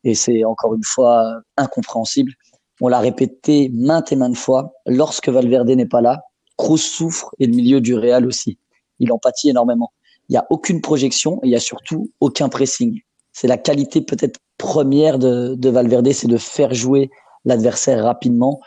[0.05, 2.33] et c'est encore une fois incompréhensible.
[2.81, 4.73] On l'a répété maintes et maintes fois.
[4.87, 6.23] Lorsque Valverde n'est pas là,
[6.57, 8.59] Kroos souffre et le milieu du Real aussi.
[8.99, 9.93] Il en pâtit énormément.
[10.29, 13.01] Il n'y a aucune projection et il y a surtout aucun pressing.
[13.33, 17.11] C'est la qualité peut-être première de, de Valverde, c'est de faire jouer
[17.45, 18.61] l'adversaire rapidement,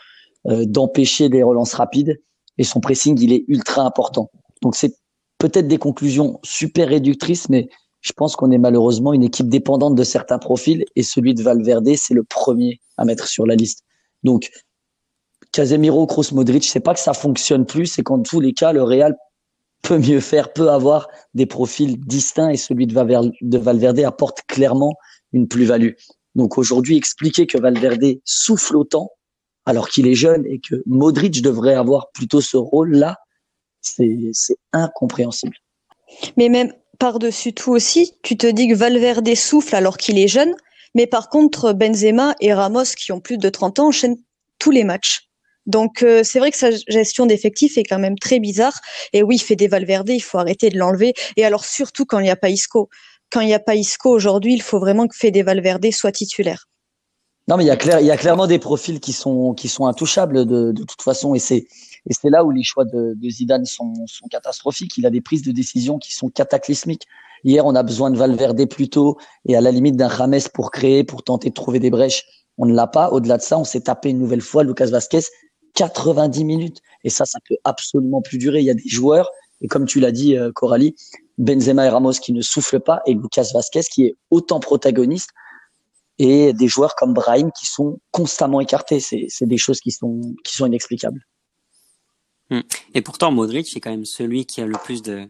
[0.47, 2.19] euh, d'empêcher des relances rapides
[2.58, 4.32] et son pressing, il est ultra important.
[4.62, 4.95] Donc c'est
[5.38, 7.69] peut-être des conclusions super réductrices, mais
[8.02, 11.89] je pense qu'on est malheureusement une équipe dépendante de certains profils et celui de Valverde,
[11.95, 13.84] c'est le premier à mettre sur la liste.
[14.23, 14.49] Donc
[15.51, 18.84] Casemiro, Kroos, Modric, c'est pas que ça fonctionne plus, c'est qu'en tous les cas, le
[18.84, 19.15] Real
[19.81, 22.93] peut mieux faire, peut avoir des profils distincts et celui de
[23.57, 24.95] Valverde apporte clairement
[25.34, 25.93] une plus-value.
[26.36, 29.12] Donc aujourd'hui, expliquer que Valverde souffle autant,
[29.65, 33.17] alors qu'il est jeune et que Modric devrait avoir plutôt ce rôle-là,
[33.81, 34.31] c'est
[34.71, 35.55] incompréhensible.
[36.38, 40.53] Mais même par-dessus tout aussi, tu te dis que Valverde souffle alors qu'il est jeune,
[40.95, 44.17] mais par contre Benzema et Ramos qui ont plus de 30 ans enchaînent
[44.60, 45.27] tous les matchs.
[45.65, 48.80] Donc euh, c'est vrai que sa gestion d'effectifs est quand même très bizarre.
[49.13, 49.69] Et oui, il fait des
[50.08, 51.13] il faut arrêter de l'enlever.
[51.38, 52.89] Et alors surtout quand il n'y a pas Isco.
[53.32, 56.67] Quand il n'y a pas Isco aujourd'hui, il faut vraiment que Fede Valverde soit titulaire.
[57.47, 59.86] Non, mais il y a il y a clairement des profils qui sont qui sont
[59.86, 61.67] intouchables de, de toute façon, et c'est
[62.10, 64.97] et c'est là où les choix de, de Zidane sont, sont catastrophiques.
[64.97, 67.08] Il a des prises de décision qui sont cataclysmiques.
[67.43, 70.71] Hier, on a besoin de Valverde plus tôt et à la limite d'un Rames pour
[70.71, 72.25] créer, pour tenter de trouver des brèches.
[72.58, 73.10] On ne l'a pas.
[73.10, 75.21] Au-delà de ça, on s'est tapé une nouvelle fois Lucas Vasquez
[75.75, 78.60] 90 minutes et ça, ça peut absolument plus durer.
[78.60, 79.30] Il y a des joueurs
[79.62, 80.95] et comme tu l'as dit, euh, Coralie,
[81.38, 85.30] Benzema et Ramos qui ne soufflent pas et Lucas Vasquez qui est autant protagoniste
[86.19, 88.99] et des joueurs comme Brahim qui sont constamment écartés.
[88.99, 91.25] C'est, c'est des choses qui sont, qui sont inexplicables.
[92.51, 92.62] Hmm.
[92.93, 95.27] Et pourtant, Modric est quand même celui qui a le plus de,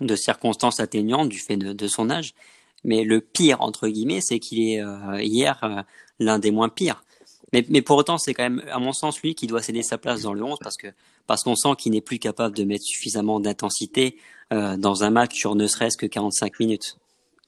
[0.00, 2.34] de circonstances atteignantes du fait de, son âge.
[2.82, 5.82] Mais le pire, entre guillemets, c'est qu'il est euh, hier euh,
[6.18, 7.04] l'un des moins pires.
[7.52, 9.96] Mais, mais pour autant, c'est quand même, à mon sens, lui qui doit céder sa
[9.96, 10.88] place dans le 11 parce que
[11.26, 14.18] parce qu'on sent qu'il n'est plus capable de mettre suffisamment d'intensité
[14.52, 16.98] euh, dans un match sur ne serait-ce que 45 minutes.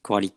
[0.02, 0.32] Coralie.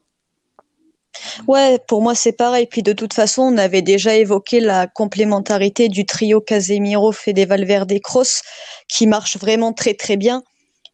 [1.48, 2.68] Ouais, pour moi c'est pareil.
[2.70, 7.94] Puis de toute façon, on avait déjà évoqué la complémentarité du trio Casemiro, Fede Valverde,
[8.02, 8.42] Kroos,
[8.88, 10.44] qui marche vraiment très très bien.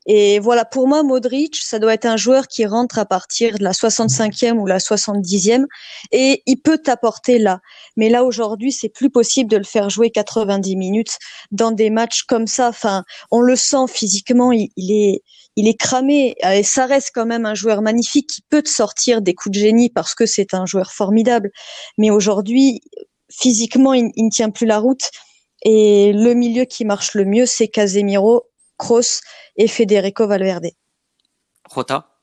[0.07, 3.63] Et voilà, pour moi, Modric, ça doit être un joueur qui rentre à partir de
[3.63, 5.65] la 65e ou la 70e
[6.11, 7.59] et il peut t'apporter là.
[7.97, 11.17] Mais là, aujourd'hui, c'est plus possible de le faire jouer 90 minutes
[11.51, 12.69] dans des matchs comme ça.
[12.69, 15.23] Enfin, on le sent physiquement, il, est,
[15.55, 19.23] il est cramé et ça reste quand même un joueur magnifique qui peut te sortir
[19.23, 21.49] des coups de génie parce que c'est un joueur formidable.
[21.97, 22.81] Mais aujourd'hui,
[23.31, 25.09] physiquement, il, il ne tient plus la route.
[25.63, 28.43] Et le milieu qui marche le mieux, c'est Casemiro
[28.77, 29.21] Kroos
[29.55, 30.71] et Federico Valverde.
[31.69, 32.15] Rota?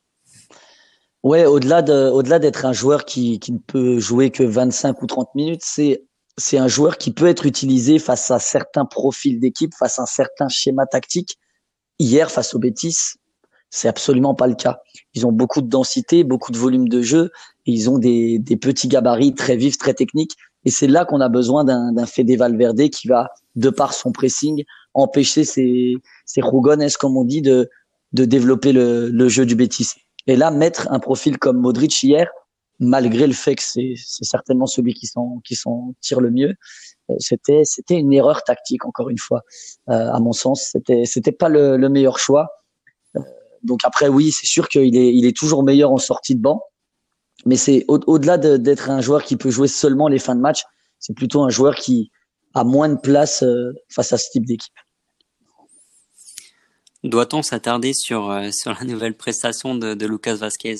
[1.23, 5.07] Ouais, au-delà de, au-delà d'être un joueur qui, qui ne peut jouer que 25 ou
[5.07, 6.05] 30 minutes, c'est,
[6.37, 10.07] c'est un joueur qui peut être utilisé face à certains profils d'équipe, face à un
[10.07, 11.39] certain schéma tactique.
[12.01, 12.97] Hier, face aux Betis,
[13.71, 14.81] c'est absolument pas le cas.
[15.15, 17.31] Ils ont beaucoup de densité, beaucoup de volume de jeu,
[17.67, 20.37] et ils ont des, des petits gabarits très vifs, très techniques.
[20.65, 24.11] Et c'est là qu'on a besoin d'un, d'un Fede Valverde qui va, de par son
[24.11, 25.95] pressing, empêcher ces,
[26.27, 27.69] ces rougones, comme on dit, de,
[28.13, 29.93] de développer le, le jeu du Bétis.
[30.27, 32.31] Et là, mettre un profil comme Modric hier,
[32.79, 36.55] malgré le fait que c'est, certainement celui qui s'en, qui s'en tire le mieux,
[37.11, 39.43] euh, c'était, c'était une erreur tactique, encore une fois.
[39.89, 42.49] Euh, à mon sens, c'était, c'était pas le, le meilleur choix.
[43.17, 43.21] Euh,
[43.63, 46.63] donc après, oui, c'est sûr qu'il est, il est toujours meilleur en sortie de banc.
[47.45, 50.41] Mais c'est au, au-delà de, d'être un joueur qui peut jouer seulement les fins de
[50.41, 50.65] match,
[50.99, 52.13] c'est plutôt un joueur qui,
[52.55, 54.73] a moins de place euh, face à ce type d'équipe.
[57.05, 60.77] Doit-on s'attarder sur euh, sur la nouvelle prestation de, Lucas Vasquez?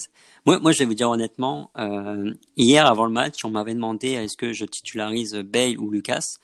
[0.47, 4.09] Moi, moi, je vais vous dire honnêtement, euh, hier avant le match, on m'avait demandé
[4.11, 6.39] est-ce que je titularise Bale ou Lucas?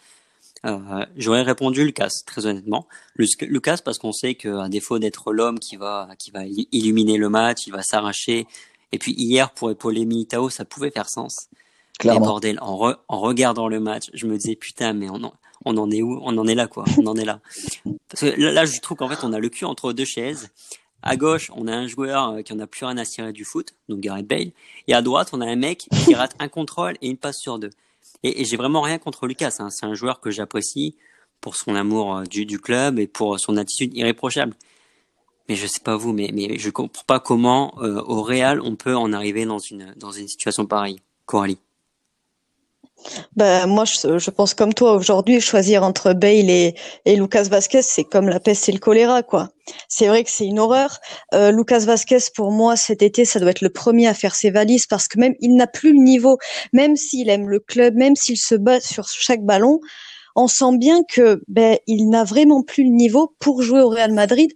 [1.16, 2.88] J'aurais répondu Lucas, très honnêtement.
[3.14, 7.68] Lucas parce qu'on sait qu'à défaut d'être l'homme qui va qui va illuminer le match,
[7.68, 8.46] il va s'arracher.
[8.90, 11.48] Et puis hier pour épauler Militao, ça pouvait faire sens.
[11.98, 12.26] Clairement.
[12.26, 15.34] bordel, en, regardant le match, je me disais putain, mais on en,
[15.64, 16.20] on en est où?
[16.22, 16.84] On en est là, quoi.
[16.96, 17.40] On en est là.
[18.08, 20.50] Parce que là, je trouve qu'en fait, on a le cul entre deux chaises.
[21.02, 23.44] À gauche, on a un joueur euh, qui en a plus rien à cirer du
[23.44, 24.50] foot, donc Gareth Bale.
[24.88, 27.58] Et à droite, on a un mec qui rate un contrôle et une passe sur
[27.58, 27.70] deux.
[28.24, 29.56] Et, j'ai vraiment rien contre Lucas.
[29.61, 29.70] Hein.
[29.70, 30.96] C'est un joueur que j'apprécie
[31.40, 34.54] pour son amour euh, du, club et pour son attitude irréprochable.
[35.48, 38.76] Mais je sais pas vous, mais, mais je comprends pas comment euh, au Real on
[38.76, 41.00] peut en arriver dans une dans une situation pareille.
[41.24, 41.58] Coralie.
[43.37, 44.94] Ben, moi, je, je, pense comme toi.
[44.94, 49.22] Aujourd'hui, choisir entre Bale et, et Lucas Vasquez, c'est comme la peste et le choléra,
[49.22, 49.50] quoi.
[49.88, 50.98] C'est vrai que c'est une horreur.
[51.34, 54.50] Euh, Lucas Vasquez, pour moi, cet été, ça doit être le premier à faire ses
[54.50, 56.38] valises parce que même il n'a plus le niveau,
[56.72, 59.80] même s'il aime le club, même s'il se bat sur chaque ballon,
[60.37, 64.12] on sent bien que ben, il n'a vraiment plus le niveau pour jouer au Real
[64.12, 64.52] Madrid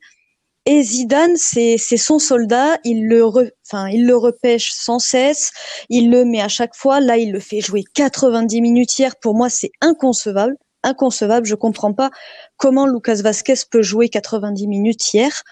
[0.64, 5.50] et Zidane, c'est son soldat, il le, enfin, il le repêche sans cesse,
[5.88, 7.00] il le met à chaque fois.
[7.00, 9.16] Là, il le fait jouer 90 minutes hier.
[9.20, 11.46] Pour moi, c'est inconcevable, inconcevable.
[11.46, 12.10] Je comprends pas
[12.58, 15.42] comment Lucas Vasquez peut jouer 90 minutes hier.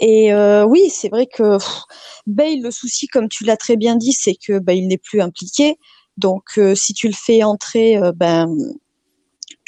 [0.00, 1.58] Et euh, oui, c'est vrai que
[2.26, 5.20] Bale, le souci, comme tu l'as très bien dit, c'est que bah, il n'est plus
[5.20, 5.76] impliqué.
[6.16, 8.48] Donc, euh, si tu le fais entrer, euh, ben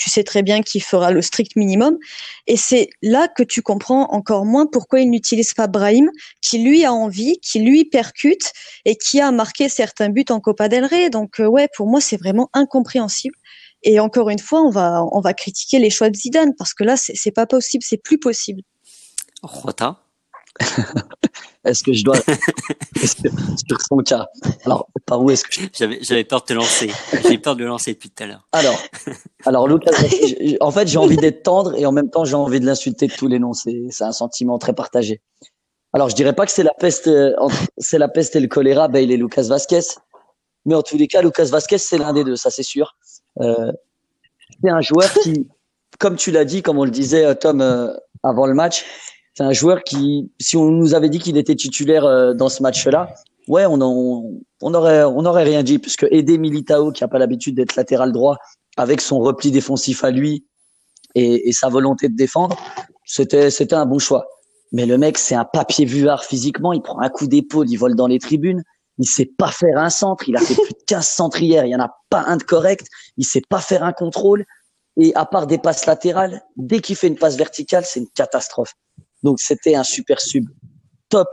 [0.00, 1.98] tu sais très bien qu'il fera le strict minimum.
[2.46, 6.10] Et c'est là que tu comprends encore moins pourquoi il n'utilise pas Brahim,
[6.40, 8.52] qui lui a envie, qui lui percute
[8.86, 11.10] et qui a marqué certains buts en Copa del Rey.
[11.10, 13.34] Donc euh, ouais, pour moi c'est vraiment incompréhensible.
[13.82, 16.84] Et encore une fois, on va on va critiquer les choix de Zidane parce que
[16.84, 18.62] là c'est pas possible, c'est plus possible.
[19.42, 20.02] Rota
[21.64, 22.16] est-ce que je dois
[22.96, 24.28] sur son cas
[24.64, 26.90] Alors par où est-ce que j'avais j'avais peur de te lancer.
[27.28, 28.48] J'ai peur de le lancer depuis tout à l'heure.
[28.52, 28.80] Alors
[29.46, 29.92] alors Lucas,
[30.60, 33.12] en fait j'ai envie d'être tendre et en même temps j'ai envie de l'insulter de
[33.12, 33.52] tous les noms.
[33.52, 35.20] C'est c'est un sentiment très partagé.
[35.92, 37.34] Alors je dirais pas que c'est la peste euh,
[37.78, 39.80] c'est la peste et le choléra, Bale et Lucas Vasquez,
[40.64, 42.96] mais en tous les cas Lucas Vasquez c'est l'un des deux, ça c'est sûr.
[43.40, 43.72] Euh,
[44.62, 45.48] c'est un joueur qui,
[45.98, 47.92] comme tu l'as dit, comme on le disait euh, Tom euh,
[48.22, 48.84] avant le match,
[49.40, 52.62] c'est un joueur qui, si on nous avait dit qu'il était titulaire euh, dans ce
[52.62, 53.14] match-là,
[53.48, 53.80] ouais, on,
[54.60, 58.36] on aurait, rien dit, puisque aider Militao, qui a pas l'habitude d'être latéral droit,
[58.76, 60.44] avec son repli défensif à lui
[61.14, 62.54] et, sa volonté de défendre,
[63.06, 64.28] c'était, un bon choix.
[64.72, 66.74] Mais le mec, c'est un papier vuard physiquement.
[66.74, 68.62] Il prend un coup d'épaule, il vole dans les tribunes.
[68.98, 70.28] Il sait pas faire un centre.
[70.28, 71.64] Il a fait plus de 15 centres hier.
[71.64, 72.86] Il y en a pas un de correct.
[73.16, 74.44] Il sait pas faire un contrôle.
[74.98, 78.74] Et à part des passes latérales, dès qu'il fait une passe verticale, c'est une catastrophe.
[79.22, 80.44] Donc c'était un super sub
[81.08, 81.28] top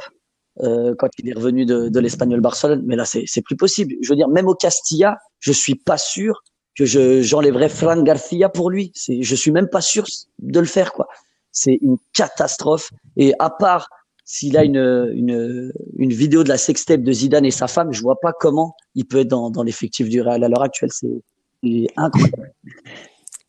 [0.61, 2.83] euh, quand il est revenu de, de l'Espagnol Barcelone.
[2.85, 3.95] Mais là, c'est plus possible.
[4.01, 6.43] Je veux dire, même au Castilla, je suis pas sûr
[6.75, 8.91] que je j'enlèverais Fran Garcia pour lui.
[8.93, 10.05] C'est, je suis même pas sûr
[10.39, 11.07] de le faire quoi.
[11.51, 12.91] C'est une catastrophe.
[13.15, 13.89] Et à part
[14.29, 18.01] s'il a une, une, une vidéo de la sextape de Zidane et sa femme, je
[18.01, 20.91] vois pas comment il peut être dans, dans l'effectif du Real à l'heure actuelle.
[20.91, 22.53] C'est incroyable.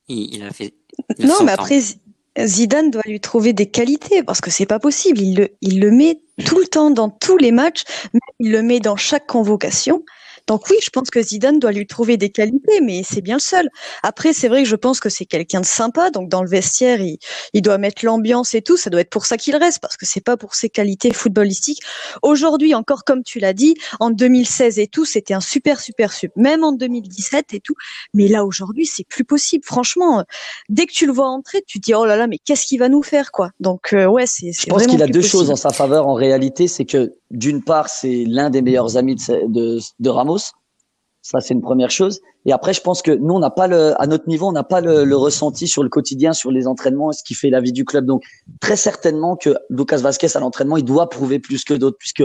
[0.06, 0.74] Il, a fait.
[1.18, 1.80] non, mais après,
[2.46, 5.20] Zidane doit lui trouver des qualités parce que c'est pas possible.
[5.20, 7.82] Il le, il le met tout le temps dans tous les matchs,
[8.38, 10.04] il le met dans chaque convocation.
[10.48, 13.40] Donc oui, je pense que Zidane doit lui trouver des qualités, mais c'est bien le
[13.40, 13.68] seul.
[14.02, 17.00] Après, c'est vrai que je pense que c'est quelqu'un de sympa, donc dans le vestiaire,
[17.00, 17.18] il,
[17.52, 18.76] il doit mettre l'ambiance et tout.
[18.76, 21.82] Ça doit être pour ça qu'il reste, parce que c'est pas pour ses qualités footballistiques.
[22.22, 26.30] Aujourd'hui, encore comme tu l'as dit, en 2016 et tout, c'était un super super super.
[26.36, 27.74] Même en 2017 et tout,
[28.14, 29.64] mais là aujourd'hui, c'est plus possible.
[29.64, 30.24] Franchement,
[30.68, 32.78] dès que tu le vois entrer, tu te dis oh là là, mais qu'est-ce qu'il
[32.78, 33.50] va nous faire quoi?
[33.60, 34.52] Donc euh, ouais, c'est.
[34.52, 37.88] Je pense qu'il a deux choses en sa faveur en réalité, c'est que d'une part,
[37.88, 40.52] c'est l'un des meilleurs amis de, Ramos.
[41.22, 42.20] Ça, c'est une première chose.
[42.46, 44.64] Et après, je pense que nous, on n'a pas le, à notre niveau, on n'a
[44.64, 47.84] pas le, ressenti sur le quotidien, sur les entraînements, ce qui fait la vie du
[47.84, 48.06] club.
[48.06, 48.24] Donc,
[48.60, 52.24] très certainement que Lucas Vasquez à l'entraînement, il doit prouver plus que d'autres, puisque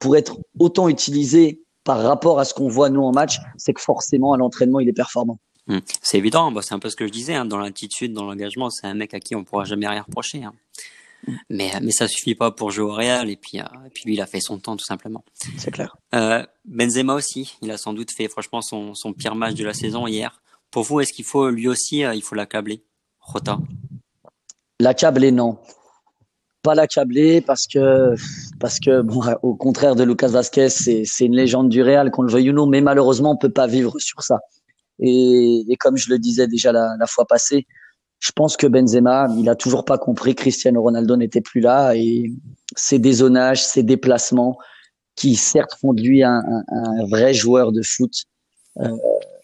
[0.00, 3.80] pour être autant utilisé par rapport à ce qu'on voit nous en match, c'est que
[3.80, 5.38] forcément à l'entraînement, il est performant.
[5.68, 5.80] Hum.
[6.00, 8.70] C'est évident, bah, c'est un peu ce que je disais, hein, dans l'attitude, dans l'engagement,
[8.70, 10.44] c'est un mec à qui on pourra jamais rien reprocher.
[10.44, 10.52] Hein.
[11.50, 13.28] Mais, mais ça suffit pas pour jouer au Real.
[13.28, 15.24] Et puis, euh, et puis lui, il a fait son temps tout simplement.
[15.56, 15.96] C'est clair.
[16.14, 19.74] Euh, Benzema aussi, il a sans doute fait franchement son, son pire match de la
[19.74, 20.40] saison hier.
[20.70, 22.84] Pour vous, est-ce qu'il faut lui aussi, euh, il faut l'accabler,
[23.20, 23.58] Rota?
[24.78, 25.58] L'accabler, non.
[26.62, 28.14] Pas l'accabler parce que
[28.58, 32.22] parce que bon, au contraire de Lucas Vasquez, c'est c'est une légende du Real qu'on
[32.22, 34.40] le veuille ou non, mais malheureusement, on peut pas vivre sur ça.
[34.98, 37.66] Et, et comme je le disais déjà la, la fois passée,
[38.18, 42.32] je pense que Benzema, il a toujours pas compris Cristiano Ronaldo n'était plus là et
[42.76, 44.58] ses dézonages, ses déplacements,
[45.14, 48.12] qui certes font de lui un, un, un vrai joueur de foot,
[48.80, 48.88] euh,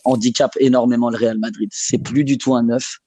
[0.05, 1.69] handicapent énormément le Real Madrid.
[1.73, 2.99] C'est plus du tout un neuf.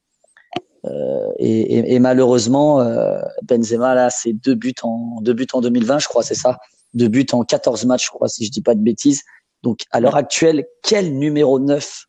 [0.84, 5.60] Euh, et, et, et, malheureusement, euh, Benzema là, c'est deux buts en deux buts en
[5.60, 6.58] 2020, je crois, c'est ça,
[6.94, 9.22] deux buts en 14 matchs, je crois, si je dis pas de bêtises.
[9.62, 12.06] Donc à l'heure actuelle, quel numéro 9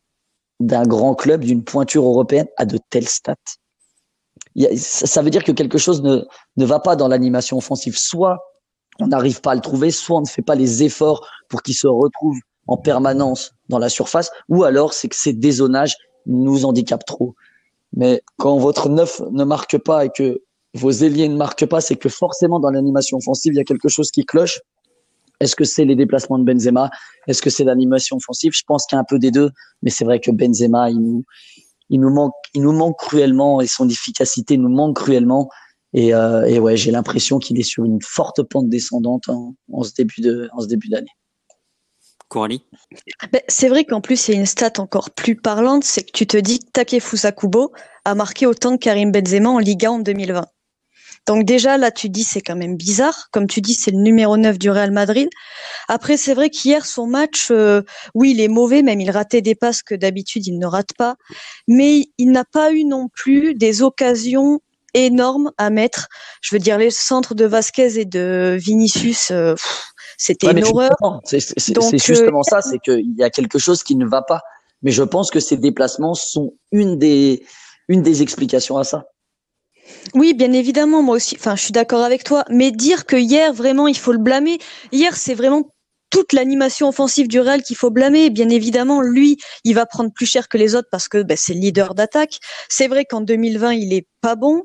[0.60, 3.36] d'un grand club, d'une pointure européenne, à de telles stats.
[4.76, 6.22] ça veut dire que quelque chose ne,
[6.56, 7.96] ne va pas dans l'animation offensive.
[7.96, 8.38] Soit
[9.00, 11.74] on n'arrive pas à le trouver, soit on ne fait pas les efforts pour qu'il
[11.74, 17.06] se retrouve en permanence dans la surface, ou alors c'est que ces dézonages nous handicapent
[17.06, 17.34] trop.
[17.96, 20.42] Mais quand votre neuf ne marque pas et que
[20.74, 23.88] vos ailiers ne marquent pas, c'est que forcément dans l'animation offensive, il y a quelque
[23.88, 24.60] chose qui cloche.
[25.40, 26.90] Est-ce que c'est les déplacements de Benzema?
[27.26, 28.52] Est-ce que c'est l'animation offensive?
[28.54, 29.50] Je pense qu'il y a un peu des deux,
[29.82, 31.24] mais c'est vrai que Benzema, il nous,
[31.90, 35.48] il nous manque, il nous manque cruellement et son efficacité nous manque cruellement.
[35.94, 39.82] Et, euh, et ouais, j'ai l'impression qu'il est sur une forte pente descendante en, en
[39.82, 41.08] ce début de, en ce début d'année.
[42.28, 42.62] Coralie?
[43.32, 46.12] Ben, C'est vrai qu'en plus, il y a une stat encore plus parlante, c'est que
[46.12, 47.72] tu te dis que Takefusa Kubo
[48.04, 50.44] a marqué autant que Karim Benzema en Liga en 2020.
[51.28, 53.28] Donc déjà, là, tu dis, c'est quand même bizarre.
[53.32, 55.28] Comme tu dis, c'est le numéro 9 du Real Madrid.
[55.86, 57.82] Après, c'est vrai qu'hier, son match, euh,
[58.14, 61.16] oui, il est mauvais, même il ratait des passes que d'habitude, il ne rate pas.
[61.68, 64.60] Mais il n'a pas eu non plus des occasions
[64.94, 66.08] énormes à mettre.
[66.40, 69.54] Je veux dire, les centres de Vasquez et de Vinicius, euh,
[70.16, 70.96] c'était ouais, une horreur.
[71.24, 71.40] C'est
[71.98, 74.40] justement euh, ça, c'est qu'il y a quelque chose qui ne va pas.
[74.80, 77.44] Mais je pense que ces déplacements sont une des,
[77.88, 79.04] une des explications à ça.
[80.14, 81.36] Oui, bien évidemment, moi aussi.
[81.38, 82.44] Enfin, je suis d'accord avec toi.
[82.50, 84.58] Mais dire que hier, vraiment, il faut le blâmer.
[84.92, 85.70] Hier, c'est vraiment
[86.10, 88.30] toute l'animation offensive du Real qu'il faut blâmer.
[88.30, 91.54] Bien évidemment, lui, il va prendre plus cher que les autres parce que ben, c'est
[91.54, 92.38] le leader d'attaque.
[92.68, 94.62] C'est vrai qu'en 2020, il est pas bon.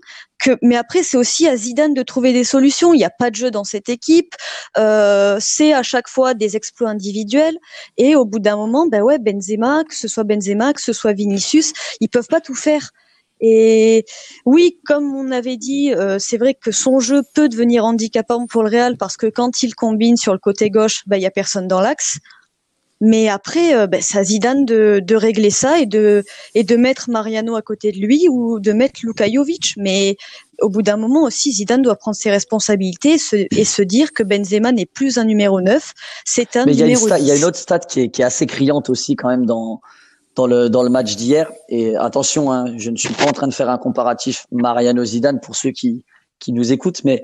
[0.62, 2.94] Mais après, c'est aussi à Zidane de trouver des solutions.
[2.94, 4.34] Il n'y a pas de jeu dans cette équipe.
[4.78, 7.58] Euh, c'est à chaque fois des exploits individuels.
[7.98, 11.14] Et au bout d'un moment, ben ouais, Benzema, que ce soit Benzema, que ce soit
[11.14, 12.92] Vinicius, ils peuvent pas tout faire.
[13.46, 14.06] Et
[14.46, 18.64] oui, comme on avait dit, euh, c'est vrai que son jeu peut devenir handicapant pour
[18.64, 21.32] le Real parce que quand il combine sur le côté gauche, il bah, y a
[21.32, 22.20] personne dans l'axe.
[23.02, 26.24] Mais après, euh, bah, c'est à Zidane de, de, régler ça et de,
[26.56, 29.74] et de mettre Mariano à côté de lui ou de mettre Luka Jovic.
[29.76, 30.16] Mais
[30.62, 34.14] au bout d'un moment aussi, Zidane doit prendre ses responsabilités et se, et se dire
[34.14, 35.92] que Benzema n'est plus un numéro 9,
[36.24, 38.46] c'est un Mais numéro Il y a une autre stat qui est, qui est assez
[38.46, 39.82] criante aussi quand même dans,
[40.36, 41.52] dans le dans le match d'hier.
[41.70, 45.40] Et attention, hein, je ne suis pas en train de faire un comparatif Mariano Zidane
[45.40, 46.04] pour ceux qui
[46.40, 47.24] qui nous écoutent, mais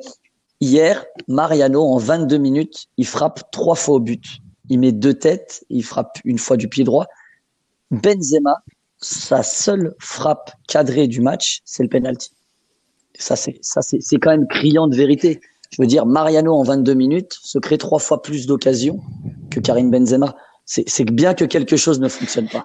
[0.61, 4.23] hier Mariano en 22 minutes, il frappe trois fois au but.
[4.69, 7.07] Il met deux têtes, il frappe une fois du pied droit.
[7.91, 8.55] Benzema,
[9.01, 12.31] sa seule frappe cadrée du match, c'est le penalty.
[13.17, 15.41] Ça c'est ça c'est c'est quand même criant de vérité.
[15.71, 18.99] Je veux dire, Mariano en 22 minutes se crée trois fois plus d'occasions
[19.51, 20.35] que Karim Benzema.
[20.65, 22.63] C'est bien que quelque chose ne fonctionne pas.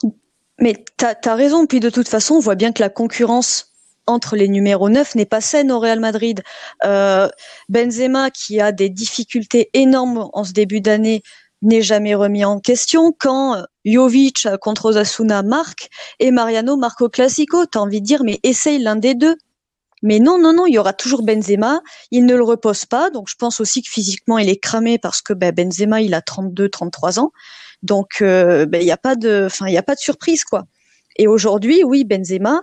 [0.61, 1.67] Mais tu as, raison.
[1.67, 3.73] Puis de toute façon, on voit bien que la concurrence
[4.07, 6.43] entre les numéros 9 n'est pas saine au Real Madrid.
[6.85, 7.29] Euh,
[7.69, 11.23] Benzema, qui a des difficultés énormes en ce début d'année,
[11.62, 15.88] n'est jamais remis en question quand Jovic contre Osasuna marque
[16.21, 17.64] et Mariano marque au Classico.
[17.67, 19.37] T'as envie de dire, mais essaye l'un des deux.
[20.03, 21.81] Mais non, non, non, il y aura toujours Benzema.
[22.11, 23.09] Il ne le repose pas.
[23.09, 26.21] Donc, je pense aussi que physiquement, il est cramé parce que ben, Benzema, il a
[26.21, 27.33] 32, 33 ans.
[27.85, 30.42] Donc, euh, ben, il n'y a pas de, enfin, il n'y a pas de surprise,
[30.44, 30.64] quoi.
[31.16, 32.62] Et aujourd'hui, oui, Benzema,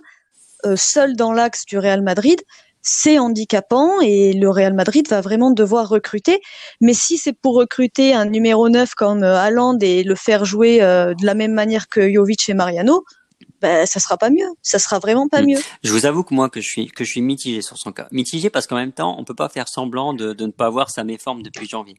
[0.66, 2.42] euh, seul dans l'axe du Real Madrid,
[2.82, 6.42] c'est handicapant et le Real Madrid va vraiment devoir recruter.
[6.82, 10.82] Mais si c'est pour recruter un numéro 9 comme euh, Haaland et le faire jouer
[10.82, 13.04] euh, de la même manière que Jovic et Mariano,
[13.62, 14.48] ben, ça sera pas mieux.
[14.64, 15.46] Ça sera vraiment pas mm.
[15.46, 15.60] mieux.
[15.84, 18.08] Je vous avoue que moi, que je suis, que je suis mitigé sur son cas.
[18.12, 20.90] Mitigé parce qu'en même temps, on peut pas faire semblant de, de ne pas voir
[20.90, 21.98] sa méforme depuis janvier.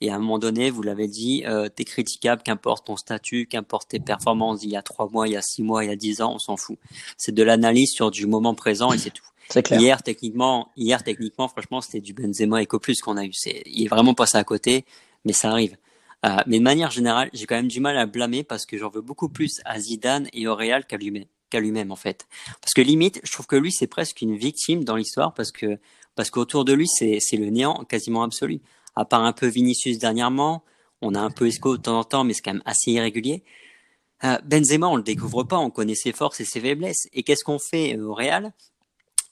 [0.00, 3.88] Et à un moment donné, vous l'avez dit, euh, t'es critiquable, qu'importe ton statut, qu'importe
[3.88, 5.96] tes performances il y a trois mois, il y a six mois, il y a
[5.96, 6.78] dix ans, on s'en fout.
[7.16, 9.24] C'est de l'analyse sur du moment présent et c'est tout.
[9.48, 9.80] Clair.
[9.80, 13.32] Hier, techniquement, hier, techniquement, franchement, c'était du Benzema et plus qu'on a eu.
[13.32, 14.84] C'est, il est vraiment passé à côté,
[15.24, 15.76] mais ça arrive.
[16.24, 18.88] Euh, mais de manière générale, j'ai quand même du mal à blâmer parce que j'en
[18.88, 22.26] veux beaucoup plus à Zidane et au Real qu'à lui-même, qu'à lui-même en fait.
[22.60, 25.78] Parce que limite, je trouve que lui c'est presque une victime dans l'histoire parce que
[26.14, 28.60] parce qu'autour de lui c'est c'est le néant quasiment absolu
[28.96, 30.64] à part un peu Vinicius dernièrement,
[31.02, 33.44] on a un peu Esco de temps en temps, mais c'est quand même assez irrégulier.
[34.24, 37.06] Euh, Benzema, on le découvre pas, on connaît ses forces et ses faiblesses.
[37.12, 38.52] Et qu'est-ce qu'on fait euh, au Real?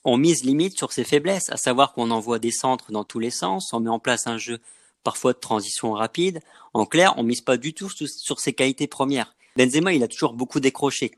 [0.03, 3.31] On mise limite sur ses faiblesses, à savoir qu'on envoie des centres dans tous les
[3.31, 4.59] sens, on met en place un jeu
[5.03, 6.41] parfois de transition rapide.
[6.73, 9.35] En clair, on mise pas du tout sur ses qualités premières.
[9.55, 11.11] Benzema, il a toujours beaucoup décroché.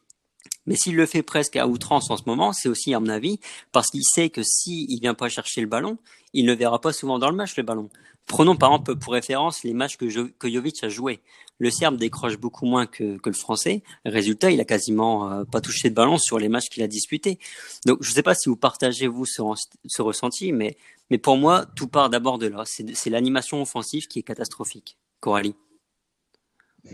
[0.66, 3.40] Mais s'il le fait presque à outrance en ce moment, c'est aussi, à mon avis,
[3.72, 5.98] parce qu'il sait que s'il ne vient pas chercher le ballon,
[6.34, 7.90] il ne verra pas souvent dans le match le ballon.
[8.28, 11.22] Prenons par exemple pour référence les matchs que, Jovic a joués.
[11.60, 13.84] Le Serbe décroche beaucoup moins que, le Français.
[14.06, 17.40] Résultat, il a quasiment euh, pas touché de ballon sur les matchs qu'il a disputés.
[17.86, 20.78] Donc, je ne sais pas si vous partagez vous ce, ressenti, mais,
[21.10, 22.64] mais pour moi, tout part d'abord de là.
[22.66, 24.98] C'est l'animation offensive qui est catastrophique.
[25.22, 25.56] Coralie?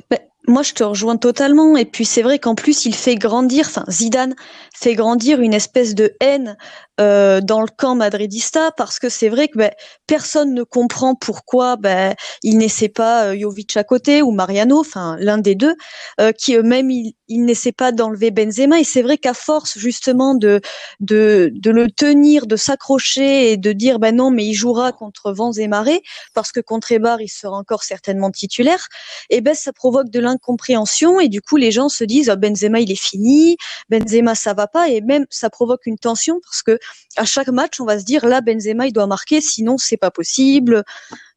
[0.09, 1.77] Ben, moi, je te rejoins totalement.
[1.77, 4.35] Et puis, c'est vrai qu'en plus, il fait grandir, enfin, Zidane
[4.75, 6.57] fait grandir une espèce de haine
[6.99, 9.71] euh, dans le camp madridista parce que c'est vrai que ben,
[10.05, 15.15] personne ne comprend pourquoi ben, il n'essaie pas euh, Jovic à côté ou Mariano, enfin,
[15.19, 15.75] l'un des deux,
[16.19, 18.79] euh, qui eux-mêmes, il, il n'essaie pas d'enlever Benzema.
[18.79, 20.61] Et c'est vrai qu'à force, justement, de,
[20.99, 25.53] de, le tenir, de s'accrocher et de dire, ben non, mais il jouera contre vents
[25.53, 26.03] et marées
[26.33, 28.87] parce que contre Ebar, il sera encore certainement titulaire,
[29.29, 32.79] et ben, ça provoque de incompréhension et du coup les gens se disent oh, Benzema
[32.79, 33.57] il est fini,
[33.89, 36.77] Benzema ça va pas et même ça provoque une tension parce que
[37.15, 40.11] à chaque match on va se dire là Benzema il doit marquer sinon c'est pas
[40.11, 40.83] possible.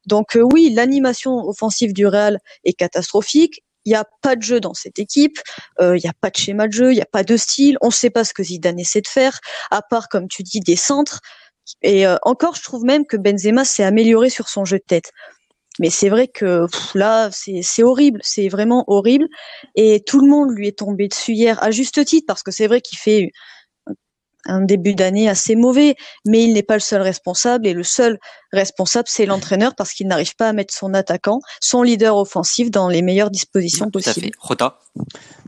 [0.05, 3.61] Donc euh, oui, l'animation offensive du Real est catastrophique.
[3.85, 5.39] Il n'y a pas de jeu dans cette équipe,
[5.79, 7.77] euh, il n'y a pas de schéma de jeu, il n'y a pas de style,
[7.79, 9.39] on ne sait pas ce que Zidane essaie de faire,
[9.71, 11.21] à part, comme tu dis, des centres.
[11.81, 15.13] Et euh, encore, je trouve même que Benzema s'est amélioré sur son jeu de tête.
[15.79, 19.27] Mais c'est vrai que là, c'est horrible, c'est vraiment horrible.
[19.75, 22.67] Et tout le monde lui est tombé dessus hier, à juste titre, parce que c'est
[22.67, 23.31] vrai qu'il fait
[24.45, 27.67] un début d'année assez mauvais, mais il n'est pas le seul responsable.
[27.67, 28.17] Et le seul
[28.53, 32.87] responsable, c'est l'entraîneur, parce qu'il n'arrive pas à mettre son attaquant, son leader offensif, dans
[32.87, 34.31] les meilleures dispositions possibles.
[34.39, 34.79] Rota?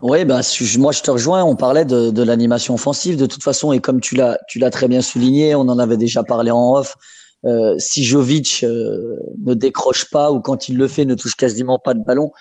[0.01, 0.41] Oui, bah,
[0.77, 1.43] moi je te rejoins.
[1.43, 4.69] On parlait de, de l'animation offensive, de toute façon, et comme tu l'as, tu l'as
[4.69, 6.95] très bien souligné, on en avait déjà parlé en off.
[7.45, 11.79] Euh, si Jovic euh, ne décroche pas ou quand il le fait ne touche quasiment
[11.79, 12.31] pas de ballon,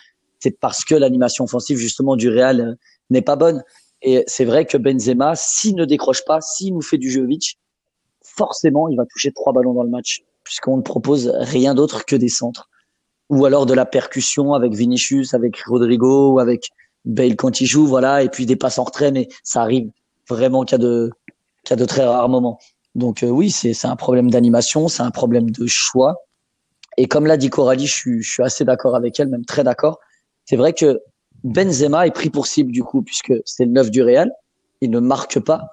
[0.41, 2.75] c'est parce que l'animation offensive justement du Real euh,
[3.11, 3.63] n'est pas bonne.
[4.03, 7.59] Et c'est vrai que Benzema, s'il ne décroche pas, s'il nous fait du Jovic,
[8.23, 12.17] forcément il va toucher trois ballons dans le match puisqu'on ne propose rien d'autre que
[12.17, 12.69] des centres
[13.29, 16.71] ou alors de la percussion avec Vinicius, avec Rodrigo ou avec
[17.05, 19.91] Bale quand il joue, voilà, et puis des passes en retrait, mais ça arrive
[20.29, 21.11] vraiment qu'à de,
[21.65, 22.59] qu'à de très rares moments.
[22.99, 26.17] Donc euh, oui, c'est un problème d'animation, c'est un problème de choix.
[26.97, 29.63] Et comme l'a dit Coralie, je suis, je suis assez d'accord avec elle, même très
[29.63, 30.01] d'accord.
[30.45, 31.01] C'est vrai que
[31.45, 34.33] Benzema est pris pour cible du coup, puisque c'est le neuf du Real,
[34.81, 35.71] il ne marque pas.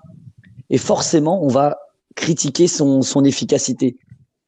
[0.70, 1.80] Et forcément, on va
[2.16, 3.98] critiquer son, son efficacité.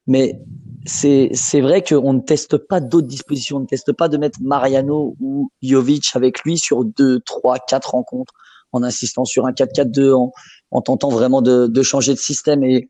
[0.06, 0.40] Mais
[0.86, 5.16] c'est vrai qu'on ne teste pas d'autres dispositions, on ne teste pas de mettre Mariano
[5.20, 8.34] ou Jovic avec lui sur deux, trois, quatre rencontres
[8.72, 10.32] en insistant sur un 4-4-2, en,
[10.72, 12.64] en, tentant vraiment de, de, changer de système.
[12.64, 12.90] Et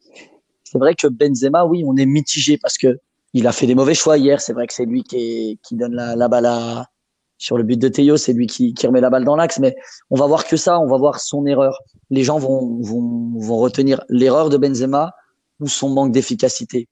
[0.64, 3.00] c'est vrai que Benzema, oui, on est mitigé parce que
[3.34, 4.42] il a fait des mauvais choix hier.
[4.42, 6.88] C'est vrai que c'est lui qui, qui donne la, la balle à,
[7.38, 9.60] sur le but de Théo, c'est lui qui, qui remet la balle dans l'axe.
[9.60, 9.76] Mais
[10.10, 11.78] on va voir que ça, on va voir son erreur.
[12.10, 15.14] Les gens vont, vont, vont retenir l'erreur de Benzema
[15.60, 16.88] ou son manque d'efficacité.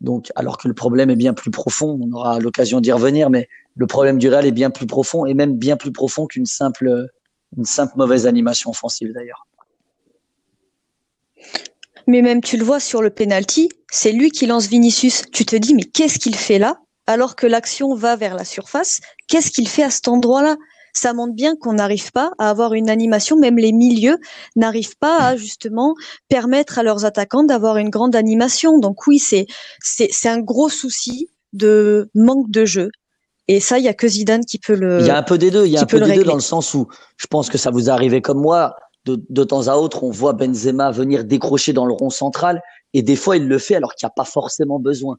[0.00, 3.48] Donc, alors que le problème est bien plus profond, on aura l'occasion d'y revenir, mais
[3.76, 7.06] le problème du Real est bien plus profond et même bien plus profond qu'une simple
[7.56, 9.46] une simple mauvaise animation offensive d'ailleurs.
[12.06, 15.22] Mais même tu le vois sur le penalty, c'est lui qui lance Vinicius.
[15.32, 16.78] Tu te dis mais qu'est-ce qu'il fait là?
[17.06, 20.56] Alors que l'action va vers la surface Qu'est-ce qu'il fait à cet endroit-là?
[20.94, 24.18] Ça montre bien qu'on n'arrive pas à avoir une animation, même les milieux
[24.56, 25.94] n'arrivent pas à justement
[26.28, 28.78] permettre à leurs attaquants d'avoir une grande animation.
[28.78, 29.46] Donc oui, c'est
[29.80, 32.90] c'est un gros souci de manque de jeu.
[33.48, 35.00] Et ça, il y a que Zidane qui peut le.
[35.00, 35.66] Il y a un peu des deux.
[35.66, 36.86] Il y a un peu des deux dans le sens où
[37.16, 38.76] je pense que ça vous est arrivé comme moi.
[39.04, 42.62] De, de temps à autre, on voit Benzema venir décrocher dans le rond central
[42.94, 45.16] et des fois il le fait alors qu'il n'y a pas forcément besoin.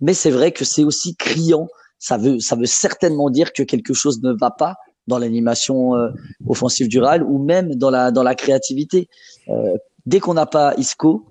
[0.00, 1.68] Mais c'est vrai que c'est aussi criant.
[2.00, 4.74] Ça veut, ça veut certainement dire que quelque chose ne va pas
[5.06, 6.08] dans l'animation euh,
[6.48, 9.08] offensive durale ou même dans la dans la créativité.
[9.48, 11.28] Euh, dès qu'on n'a pas Isco,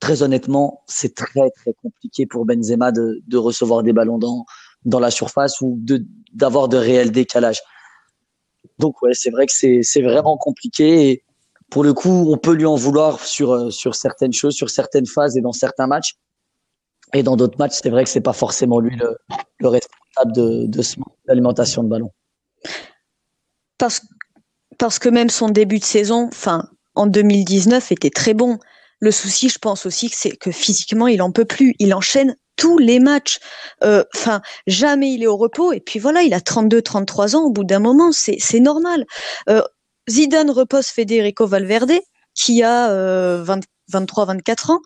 [0.00, 4.46] très honnêtement, c'est très très compliqué pour Benzema de, de recevoir des ballons dans
[4.84, 5.78] dans la surface ou
[6.32, 7.60] d'avoir de réels décalages.
[8.78, 11.24] Donc ouais, c'est vrai que c'est vraiment compliqué et
[11.70, 15.06] pour le coup, on peut lui en vouloir sur euh, sur certaines choses, sur certaines
[15.06, 16.16] phases et dans certains matchs.
[17.14, 19.16] Et dans d'autres matchs, c'est vrai que c'est pas forcément lui le,
[19.58, 20.68] le responsable de,
[21.26, 22.10] l'alimentation de ballon
[23.80, 24.02] parce,
[24.78, 28.58] parce que même son début de saison, enfin, en 2019, était très bon.
[29.00, 31.74] Le souci, je pense aussi, c'est que physiquement, il en peut plus.
[31.78, 33.38] Il enchaîne tous les matchs.
[33.82, 35.72] Euh, enfin, jamais il est au repos.
[35.72, 37.44] Et puis voilà, il a 32, 33 ans.
[37.44, 39.06] Au bout d'un moment, c'est normal.
[39.48, 39.62] Euh,
[40.08, 41.94] Zidane repose Federico Valverde,
[42.34, 43.42] qui a euh,
[43.88, 44.80] 23, 24 ans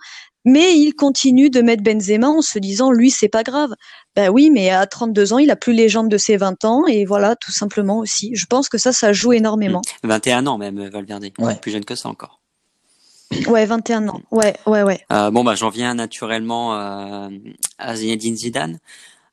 [0.47, 3.73] mais il continue de mettre Benzema en se disant lui c'est pas grave.
[4.15, 6.87] Ben oui, mais à 32 ans, il a plus les jambes de ses 20 ans
[6.87, 8.33] et voilà, tout simplement aussi.
[8.35, 9.81] Je pense que ça ça joue énormément.
[10.03, 10.49] 21 mmh.
[10.49, 11.55] ans même Valverde, ouais.
[11.57, 12.44] plus jeune que ça encore.
[13.49, 14.21] Ouais, 21 ans.
[14.31, 15.01] Ouais, ouais, ouais.
[15.13, 17.29] Euh, bon bah j'en viens naturellement euh,
[17.79, 18.79] à Zinedine Zidane.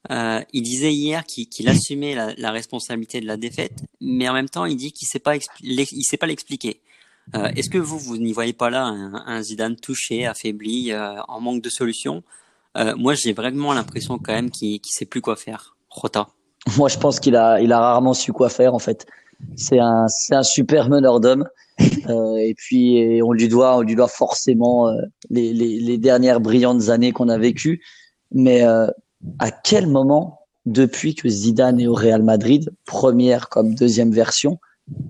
[0.09, 4.49] Euh, il disait hier qu'il assumait la, la, responsabilité de la défaite, mais en même
[4.49, 6.81] temps, il dit qu'il sait pas il sait pas l'expliquer.
[7.35, 11.39] Euh, est-ce que vous, vous n'y voyez pas là un, Zidane touché, affaibli, euh, en
[11.39, 12.23] manque de solutions
[12.77, 15.75] euh, Moi, j'ai vraiment l'impression quand même qu'il ne sait plus quoi faire.
[15.89, 16.27] Rota.
[16.77, 19.05] Moi, je pense qu'il a, il a rarement su quoi faire en fait.
[19.55, 21.47] C'est un, c'est un super meneur d'hommes.
[22.39, 24.91] Et puis, on lui doit, on lui doit forcément
[25.29, 27.81] les, les, les, dernières brillantes années qu'on a vécues.
[28.31, 34.59] Mais à quel moment, depuis que Zidane est au Real Madrid, première comme deuxième version,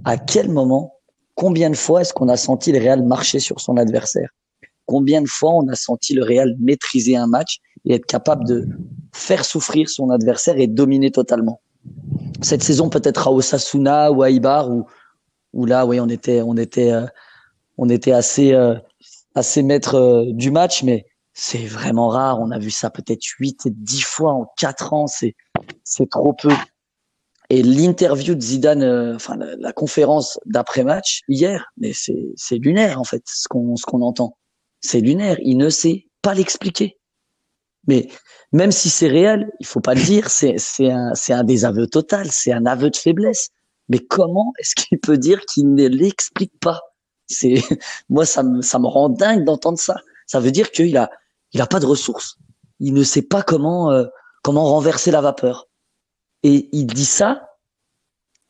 [0.06, 0.96] à quel moment
[1.36, 4.30] Combien de fois est-ce qu'on a senti le Real marcher sur son adversaire?
[4.86, 8.68] Combien de fois on a senti le Real maîtriser un match et être capable de
[9.14, 11.62] faire souffrir son adversaire et dominer totalement?
[12.42, 14.86] Cette saison peut-être à Osasuna ou à Ibar où,
[15.54, 17.06] où là, oui, on était, on était, euh,
[17.78, 18.76] on était assez, euh,
[19.36, 22.40] assez maître euh, du match, mais c'est vraiment rare.
[22.40, 25.08] On a vu ça peut-être 8 et 10 fois en 4 ans.
[25.08, 25.36] C'est,
[25.84, 26.52] c'est trop peu.
[27.50, 33.50] Et l'interview de Zidane, enfin la, conférence d'après-match hier, mais c'est lunaire en fait ce
[33.50, 34.38] qu'on ce qu'on entend.
[34.80, 35.38] C'est lunaire.
[35.42, 36.98] Il ne sait pas l'expliquer.
[37.88, 38.08] Mais
[38.54, 40.30] même si c'est réel, il faut pas le dire.
[40.30, 42.32] C'est c'est un c'est un désaveu total.
[42.32, 43.50] C'est un aveu de faiblesse.
[43.92, 46.82] Mais comment est-ce qu'il peut dire qu'il ne l'explique pas?
[47.28, 47.62] C'est
[48.10, 49.98] moi ça me ça me rend dingue d'entendre ça.
[50.28, 51.10] Ça veut dire qu'il a
[51.52, 52.38] il a pas de ressources.
[52.80, 54.06] Il ne sait pas comment euh,
[54.44, 55.68] comment renverser la vapeur.
[56.44, 57.50] Et il dit ça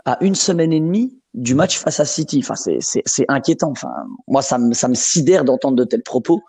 [0.05, 2.43] à une semaine et demie du match face à City.
[2.43, 3.71] Enfin, c'est inquiétant.
[3.71, 3.91] Enfin,
[4.27, 6.43] moi, ça me, ça me sidère d'entendre de tels propos.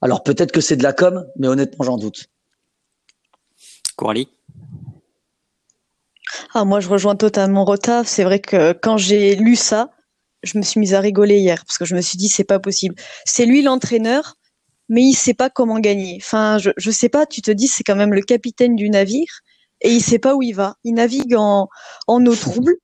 [0.00, 2.26] Alors peut-être que c'est de la com, mais honnêtement, j'en doute.
[3.96, 4.28] Coralie?
[6.54, 8.04] Ah, Moi, je rejoins totalement Rota.
[8.04, 9.90] C'est vrai que quand j'ai lu ça,
[10.42, 12.58] je me suis mise à rigoler hier parce que je me suis dit, c'est pas
[12.58, 12.94] possible.
[13.24, 14.34] C'est lui l'entraîneur,
[14.88, 16.18] mais il sait pas comment gagner.
[16.20, 19.40] Enfin, je, je sais pas, tu te dis, c'est quand même le capitaine du navire
[19.80, 20.76] et il sait pas où il va.
[20.84, 21.68] Il navigue en,
[22.06, 22.76] en eau trouble,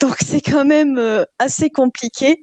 [0.00, 2.40] donc c'est quand même euh, assez compliqué.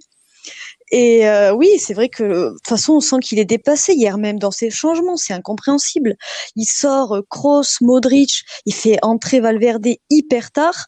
[0.91, 4.17] Et euh, oui, c'est vrai que de toute façon, on sent qu'il est dépassé hier
[4.17, 6.15] même dans ses changements, c'est incompréhensible.
[6.57, 10.87] Il sort euh, Kroos, Modric, il fait entrer Valverde hyper tard.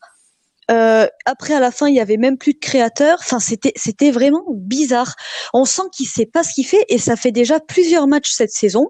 [0.71, 3.17] Euh, après, à la fin, il y avait même plus de créateurs.
[3.21, 5.15] Enfin, c'était c'était vraiment bizarre.
[5.53, 8.51] On sent qu'il sait pas ce qu'il fait et ça fait déjà plusieurs matchs cette
[8.51, 8.89] saison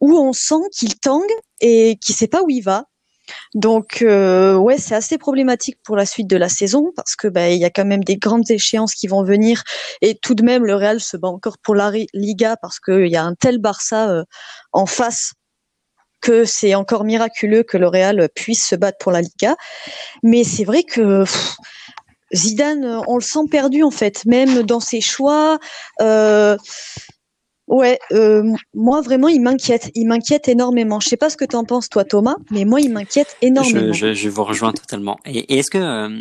[0.00, 1.30] où on sent qu'il tangue
[1.60, 2.84] et qu'il sait pas où il va.
[3.54, 7.50] Donc euh, ouais, c'est assez problématique pour la suite de la saison parce que bah,
[7.50, 9.62] il y a quand même des grandes échéances qui vont venir
[10.00, 13.16] et tout de même le Real se bat encore pour la Liga parce qu'il y
[13.16, 14.24] a un tel Barça euh,
[14.72, 15.32] en face
[16.20, 19.56] que c'est encore miraculeux que le Real puisse se battre pour la Liga.
[20.22, 21.24] Mais c'est vrai que
[22.34, 25.58] Zidane, on le sent perdu en fait, même dans ses choix.
[26.00, 26.56] Euh,
[27.70, 28.42] Ouais, euh,
[28.74, 29.92] moi vraiment, il m'inquiète.
[29.94, 30.98] Il m'inquiète énormément.
[30.98, 33.92] Je sais pas ce que tu en penses, toi, Thomas, mais moi, il m'inquiète énormément.
[33.92, 35.20] Je, je, je, vous rejoins totalement.
[35.24, 36.20] Et, est-ce que, euh,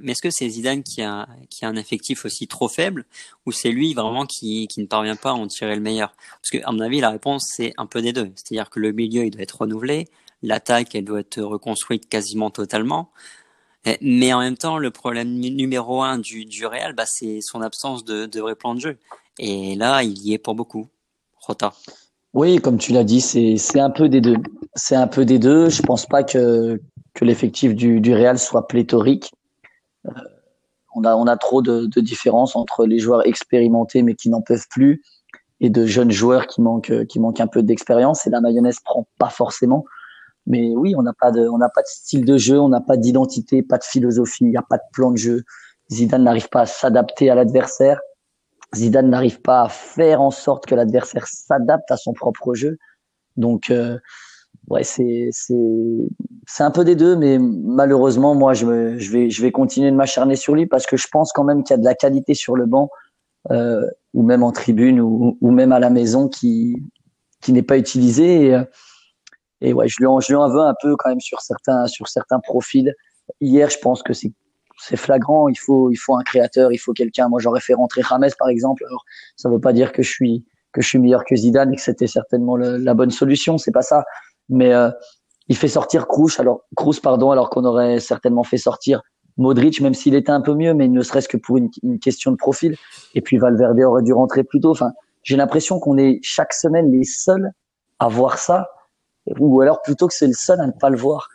[0.00, 3.04] mais est-ce que c'est Zidane qui a, qui a un effectif aussi trop faible
[3.44, 6.14] ou c'est lui vraiment qui, qui ne parvient pas à en tirer le meilleur?
[6.40, 8.32] Parce que, à mon avis, la réponse, c'est un peu des deux.
[8.34, 10.08] C'est-à-dire que le milieu, il doit être renouvelé,
[10.42, 13.10] l'attaque, elle doit être reconstruite quasiment totalement.
[14.00, 18.04] Mais en même temps, le problème numéro un du, du Real, bah, c'est son absence
[18.04, 18.98] de, de vrai plan de jeu.
[19.38, 20.88] Et là, il y est pour beaucoup.
[21.40, 21.72] Rota.
[22.32, 24.36] Oui, comme tu l'as dit, c'est un peu des deux.
[24.74, 25.68] C'est un peu des deux.
[25.70, 26.80] Je pense pas que,
[27.14, 29.32] que l'effectif du, du Real soit pléthorique.
[30.06, 30.10] Euh,
[30.94, 34.42] on, a, on a trop de, de différences entre les joueurs expérimentés mais qui n'en
[34.42, 35.02] peuvent plus
[35.60, 38.26] et de jeunes joueurs qui manquent, qui manquent un peu d'expérience.
[38.26, 39.84] Et la mayonnaise prend pas forcément.
[40.46, 42.80] Mais oui, on n'a pas de, on n'a pas de style de jeu, on n'a
[42.80, 45.42] pas d'identité, pas de philosophie, il n'y a pas de plan de jeu.
[45.90, 47.98] Zidane n'arrive pas à s'adapter à l'adversaire.
[48.76, 52.78] Zidane n'arrive pas à faire en sorte que l'adversaire s'adapte à son propre jeu.
[53.36, 53.98] Donc, euh,
[54.68, 59.42] ouais, c'est c'est un peu des deux, mais malheureusement, moi, je, me, je vais je
[59.42, 61.80] vais continuer de m'acharner sur lui parce que je pense quand même qu'il y a
[61.80, 62.88] de la qualité sur le banc
[63.50, 66.76] euh, ou même en tribune ou, ou même à la maison qui
[67.40, 68.46] qui n'est pas utilisé.
[68.46, 68.64] Et, euh,
[69.60, 71.86] et ouais, je lui, en, je lui en veux un peu quand même sur certains,
[71.86, 72.94] sur certains profils.
[73.40, 74.32] Hier, je pense que c'est
[74.78, 75.48] c'est flagrant.
[75.48, 77.28] Il faut, il faut un créateur, il faut quelqu'un.
[77.28, 78.84] Moi, j'aurais fait rentrer James, par exemple.
[78.86, 79.04] Alors,
[79.36, 81.82] ça veut pas dire que je suis, que je suis meilleur que Zidane et que
[81.82, 83.58] c'était certainement la bonne solution.
[83.58, 84.04] C'est pas ça.
[84.48, 84.90] Mais euh,
[85.48, 89.02] il fait sortir Kroos, alors Kroos, pardon, alors qu'on aurait certainement fait sortir
[89.38, 92.30] Modric, même s'il était un peu mieux, mais ne serait-ce que pour une, une, question
[92.30, 92.76] de profil.
[93.14, 94.70] Et puis Valverde aurait dû rentrer plus tôt.
[94.70, 97.50] Enfin, j'ai l'impression qu'on est chaque semaine les seuls
[97.98, 98.68] à voir ça
[99.38, 101.28] ou alors plutôt que c'est le seul à ne pas le voir.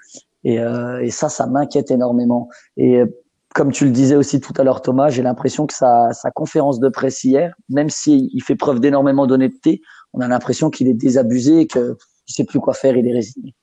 [0.43, 2.49] Et, euh, et ça, ça m'inquiète énormément.
[2.77, 3.05] Et euh,
[3.53, 6.79] comme tu le disais aussi tout à l'heure, Thomas, j'ai l'impression que sa, sa conférence
[6.79, 9.81] de presse hier, même s'il fait preuve d'énormément d'honnêteté,
[10.13, 11.95] on a l'impression qu'il est désabusé et qu'il ne
[12.27, 13.53] sait plus quoi faire, il est résigné.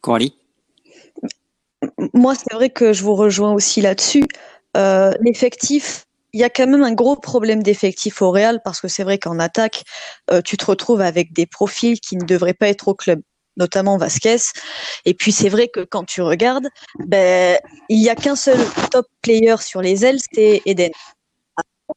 [0.00, 0.36] Coralie?
[2.12, 4.26] Moi, c'est vrai que je vous rejoins aussi là-dessus.
[4.76, 8.88] Euh, L'effectif, il y a quand même un gros problème d'effectif au Real parce que
[8.88, 9.84] c'est vrai qu'en attaque,
[10.32, 13.20] euh, tu te retrouves avec des profils qui ne devraient pas être au club,
[13.56, 14.38] notamment Vasquez.
[15.04, 16.66] Et puis c'est vrai que quand tu regardes,
[17.06, 17.56] ben,
[17.88, 18.58] il n'y a qu'un seul
[18.90, 20.90] top player sur les ailes, c'est Eden.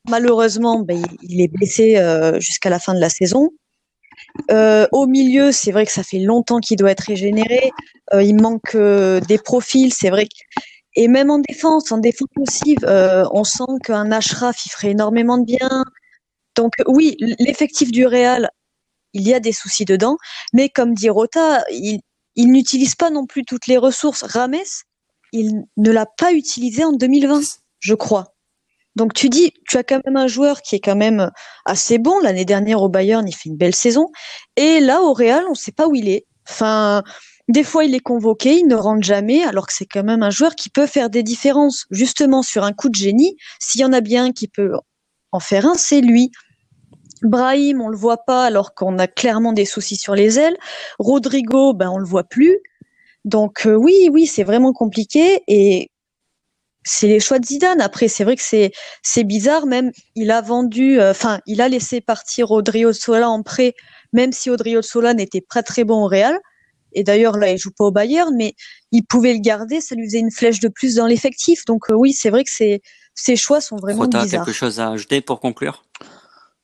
[0.08, 3.50] Malheureusement, ben, il est blessé euh, jusqu'à la fin de la saison.
[4.52, 7.72] Euh, au milieu, c'est vrai que ça fait longtemps qu'il doit être régénéré.
[8.14, 10.26] Il manque des profils, c'est vrai.
[10.26, 10.62] Que...
[10.98, 15.38] Et même en défense, en défense aussi, euh, on sent qu'un Ashraf, il ferait énormément
[15.38, 15.86] de bien.
[16.56, 18.50] Donc oui, l'effectif du Real,
[19.14, 20.18] il y a des soucis dedans.
[20.54, 22.00] Mais comme dit Rota, il,
[22.36, 24.24] il n'utilise pas non plus toutes les ressources.
[24.24, 24.56] Rames,
[25.34, 27.42] il ne l'a pas utilisé en 2020,
[27.80, 28.34] je crois.
[28.96, 31.30] Donc tu dis, tu as quand même un joueur qui est quand même
[31.66, 32.20] assez bon.
[32.22, 34.10] L'année dernière au Bayern, il fait une belle saison.
[34.56, 36.26] Et là, au Real, on ne sait pas où il est.
[36.50, 37.04] Enfin,
[37.48, 40.30] des fois, il est convoqué, il ne rentre jamais, alors que c'est quand même un
[40.30, 41.86] joueur qui peut faire des différences.
[41.92, 44.74] Justement, sur un coup de génie, s'il y en a bien qui peut
[45.32, 46.32] en faire un, c'est lui.
[47.22, 50.58] Brahim, on le voit pas, alors qu'on a clairement des soucis sur les ailes.
[51.00, 52.60] Rodrigo, ben on le voit plus.
[53.26, 55.42] Donc euh, oui, oui, c'est vraiment compliqué.
[55.48, 55.90] Et
[56.84, 57.82] c'est les choix de Zidane.
[57.82, 58.72] Après, c'est vrai que c'est
[59.04, 59.66] c'est bizarre.
[59.66, 63.74] Même il a vendu, euh, enfin, il a laissé partir Odrio Sola en prêt,
[64.14, 66.40] même si Odrio Sola n'était pas très bon au Real.
[66.94, 68.54] Et d'ailleurs là, il joue pas au Bayern, mais
[68.92, 69.82] il pouvait le garder.
[69.82, 71.66] Ça lui faisait une flèche de plus dans l'effectif.
[71.66, 72.82] Donc euh, oui, c'est vrai que c'est
[73.16, 74.46] ces choix sont vraiment Rota, bizarres.
[74.46, 75.84] quelque chose à ajouter pour conclure?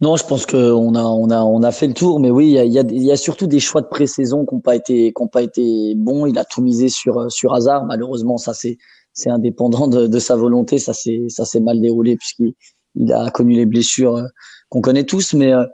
[0.01, 2.53] Non, je pense qu'on a on a on a fait le tour, mais oui, il
[2.53, 4.75] y a, il y a, y a surtout des choix de pré-saison qui n'ont pas
[4.75, 6.25] été qui ont pas été bons.
[6.25, 7.85] Il a tout misé sur sur hasard.
[7.85, 8.77] Malheureusement, ça c'est
[9.13, 10.77] c'est indépendant de, de, sa volonté.
[10.77, 12.53] Ça s'est ça s'est mal déroulé puisqu'il
[12.95, 14.27] il a connu les blessures euh,
[14.69, 15.65] qu'on connaît tous, mais euh,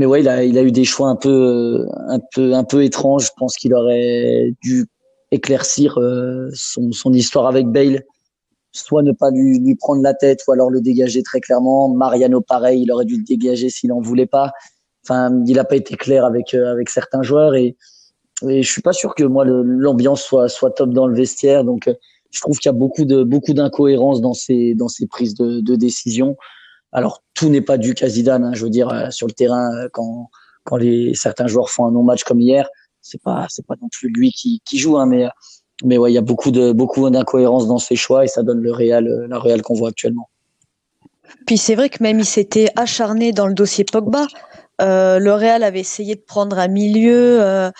[0.00, 2.82] mais ouais, il a il a eu des choix un peu un peu un peu
[2.82, 3.26] étranges.
[3.26, 4.86] Je pense qu'il aurait dû
[5.30, 8.04] éclaircir euh, son son histoire avec Bale,
[8.72, 11.90] soit ne pas lui lui prendre la tête, ou alors le dégager très clairement.
[11.90, 14.52] Mariano pareil, il aurait dû le dégager s'il en voulait pas.
[15.04, 17.76] Enfin, il n'a pas été clair avec avec certains joueurs et
[18.48, 21.90] et je suis pas sûr que moi l'ambiance soit soit top dans le vestiaire donc
[22.30, 25.60] je trouve qu'il y a beaucoup de beaucoup d'incohérences dans ces dans ces prises de,
[25.60, 26.38] de décision.
[26.92, 28.44] Alors tout n'est pas qu'à Zidane.
[28.44, 30.30] Hein, je veux dire euh, sur le terrain euh, quand
[30.64, 32.68] quand les certains joueurs font un non match comme hier,
[33.00, 34.98] c'est pas c'est pas non plus lui qui joue.
[34.98, 35.28] Hein, mais
[35.82, 38.60] mais ouais, il y a beaucoup de beaucoup d'incohérences dans ses choix et ça donne
[38.60, 40.28] le Real la Real qu'on voit actuellement.
[41.46, 44.26] Puis c'est vrai que même il s'était acharné dans le dossier Pogba.
[44.80, 47.42] Euh, le Real avait essayé de prendre un milieu.
[47.42, 47.70] Euh,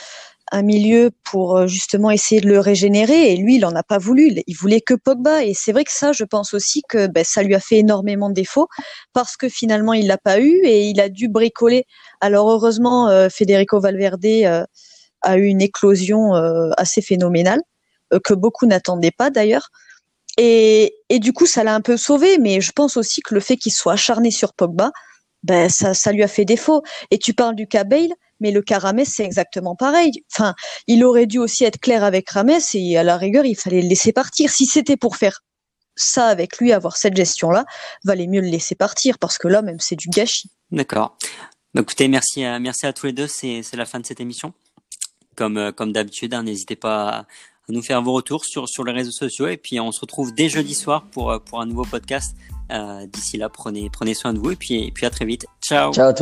[0.51, 3.33] un milieu pour euh, justement essayer de le régénérer.
[3.33, 4.43] Et lui, il en a pas voulu.
[4.47, 5.45] Il voulait que Pogba.
[5.45, 8.29] Et c'est vrai que ça, je pense aussi que ben, ça lui a fait énormément
[8.29, 8.69] de défauts
[9.13, 11.85] parce que finalement, il l'a pas eu et il a dû bricoler.
[12.21, 14.65] Alors heureusement, euh, Federico Valverde euh,
[15.23, 16.33] a eu une éclosion
[16.79, 17.61] assez phénoménale
[18.25, 19.69] que beaucoup n'attendaient pas d'ailleurs.
[20.39, 22.39] Et, et du coup, ça l'a un peu sauvé.
[22.39, 24.93] Mais je pense aussi que le fait qu'il soit acharné sur Pogba,
[25.43, 26.83] ben ça, ça lui a fait défaut.
[27.11, 30.25] Et tu parles du cas Bale, mais le cas Rames, c'est exactement pareil.
[30.33, 30.55] Enfin,
[30.87, 33.89] il aurait dû aussi être clair avec Rames et à la rigueur, il fallait le
[33.89, 34.51] laisser partir.
[34.51, 35.41] Si c'était pour faire
[35.97, 37.65] ça avec lui, avoir cette gestion-là,
[38.05, 40.51] valait mieux le laisser partir parce que là, même, c'est du gâchis.
[40.71, 41.17] D'accord.
[41.75, 43.27] Bah, écoutez, merci à, merci à tous les deux.
[43.27, 44.53] C'est, c'est la fin de cette émission.
[45.37, 47.27] Comme, euh, comme d'habitude, hein, n'hésitez pas à,
[47.69, 49.47] nous faire vos retours sur, sur les réseaux sociaux.
[49.47, 52.35] Et puis, on se retrouve dès jeudi soir pour, euh, pour un nouveau podcast.
[52.73, 55.47] Euh, d'ici là, prenez, prenez soin de vous et puis, et puis à très vite.
[55.61, 55.93] Ciao.
[55.93, 56.13] Ciao.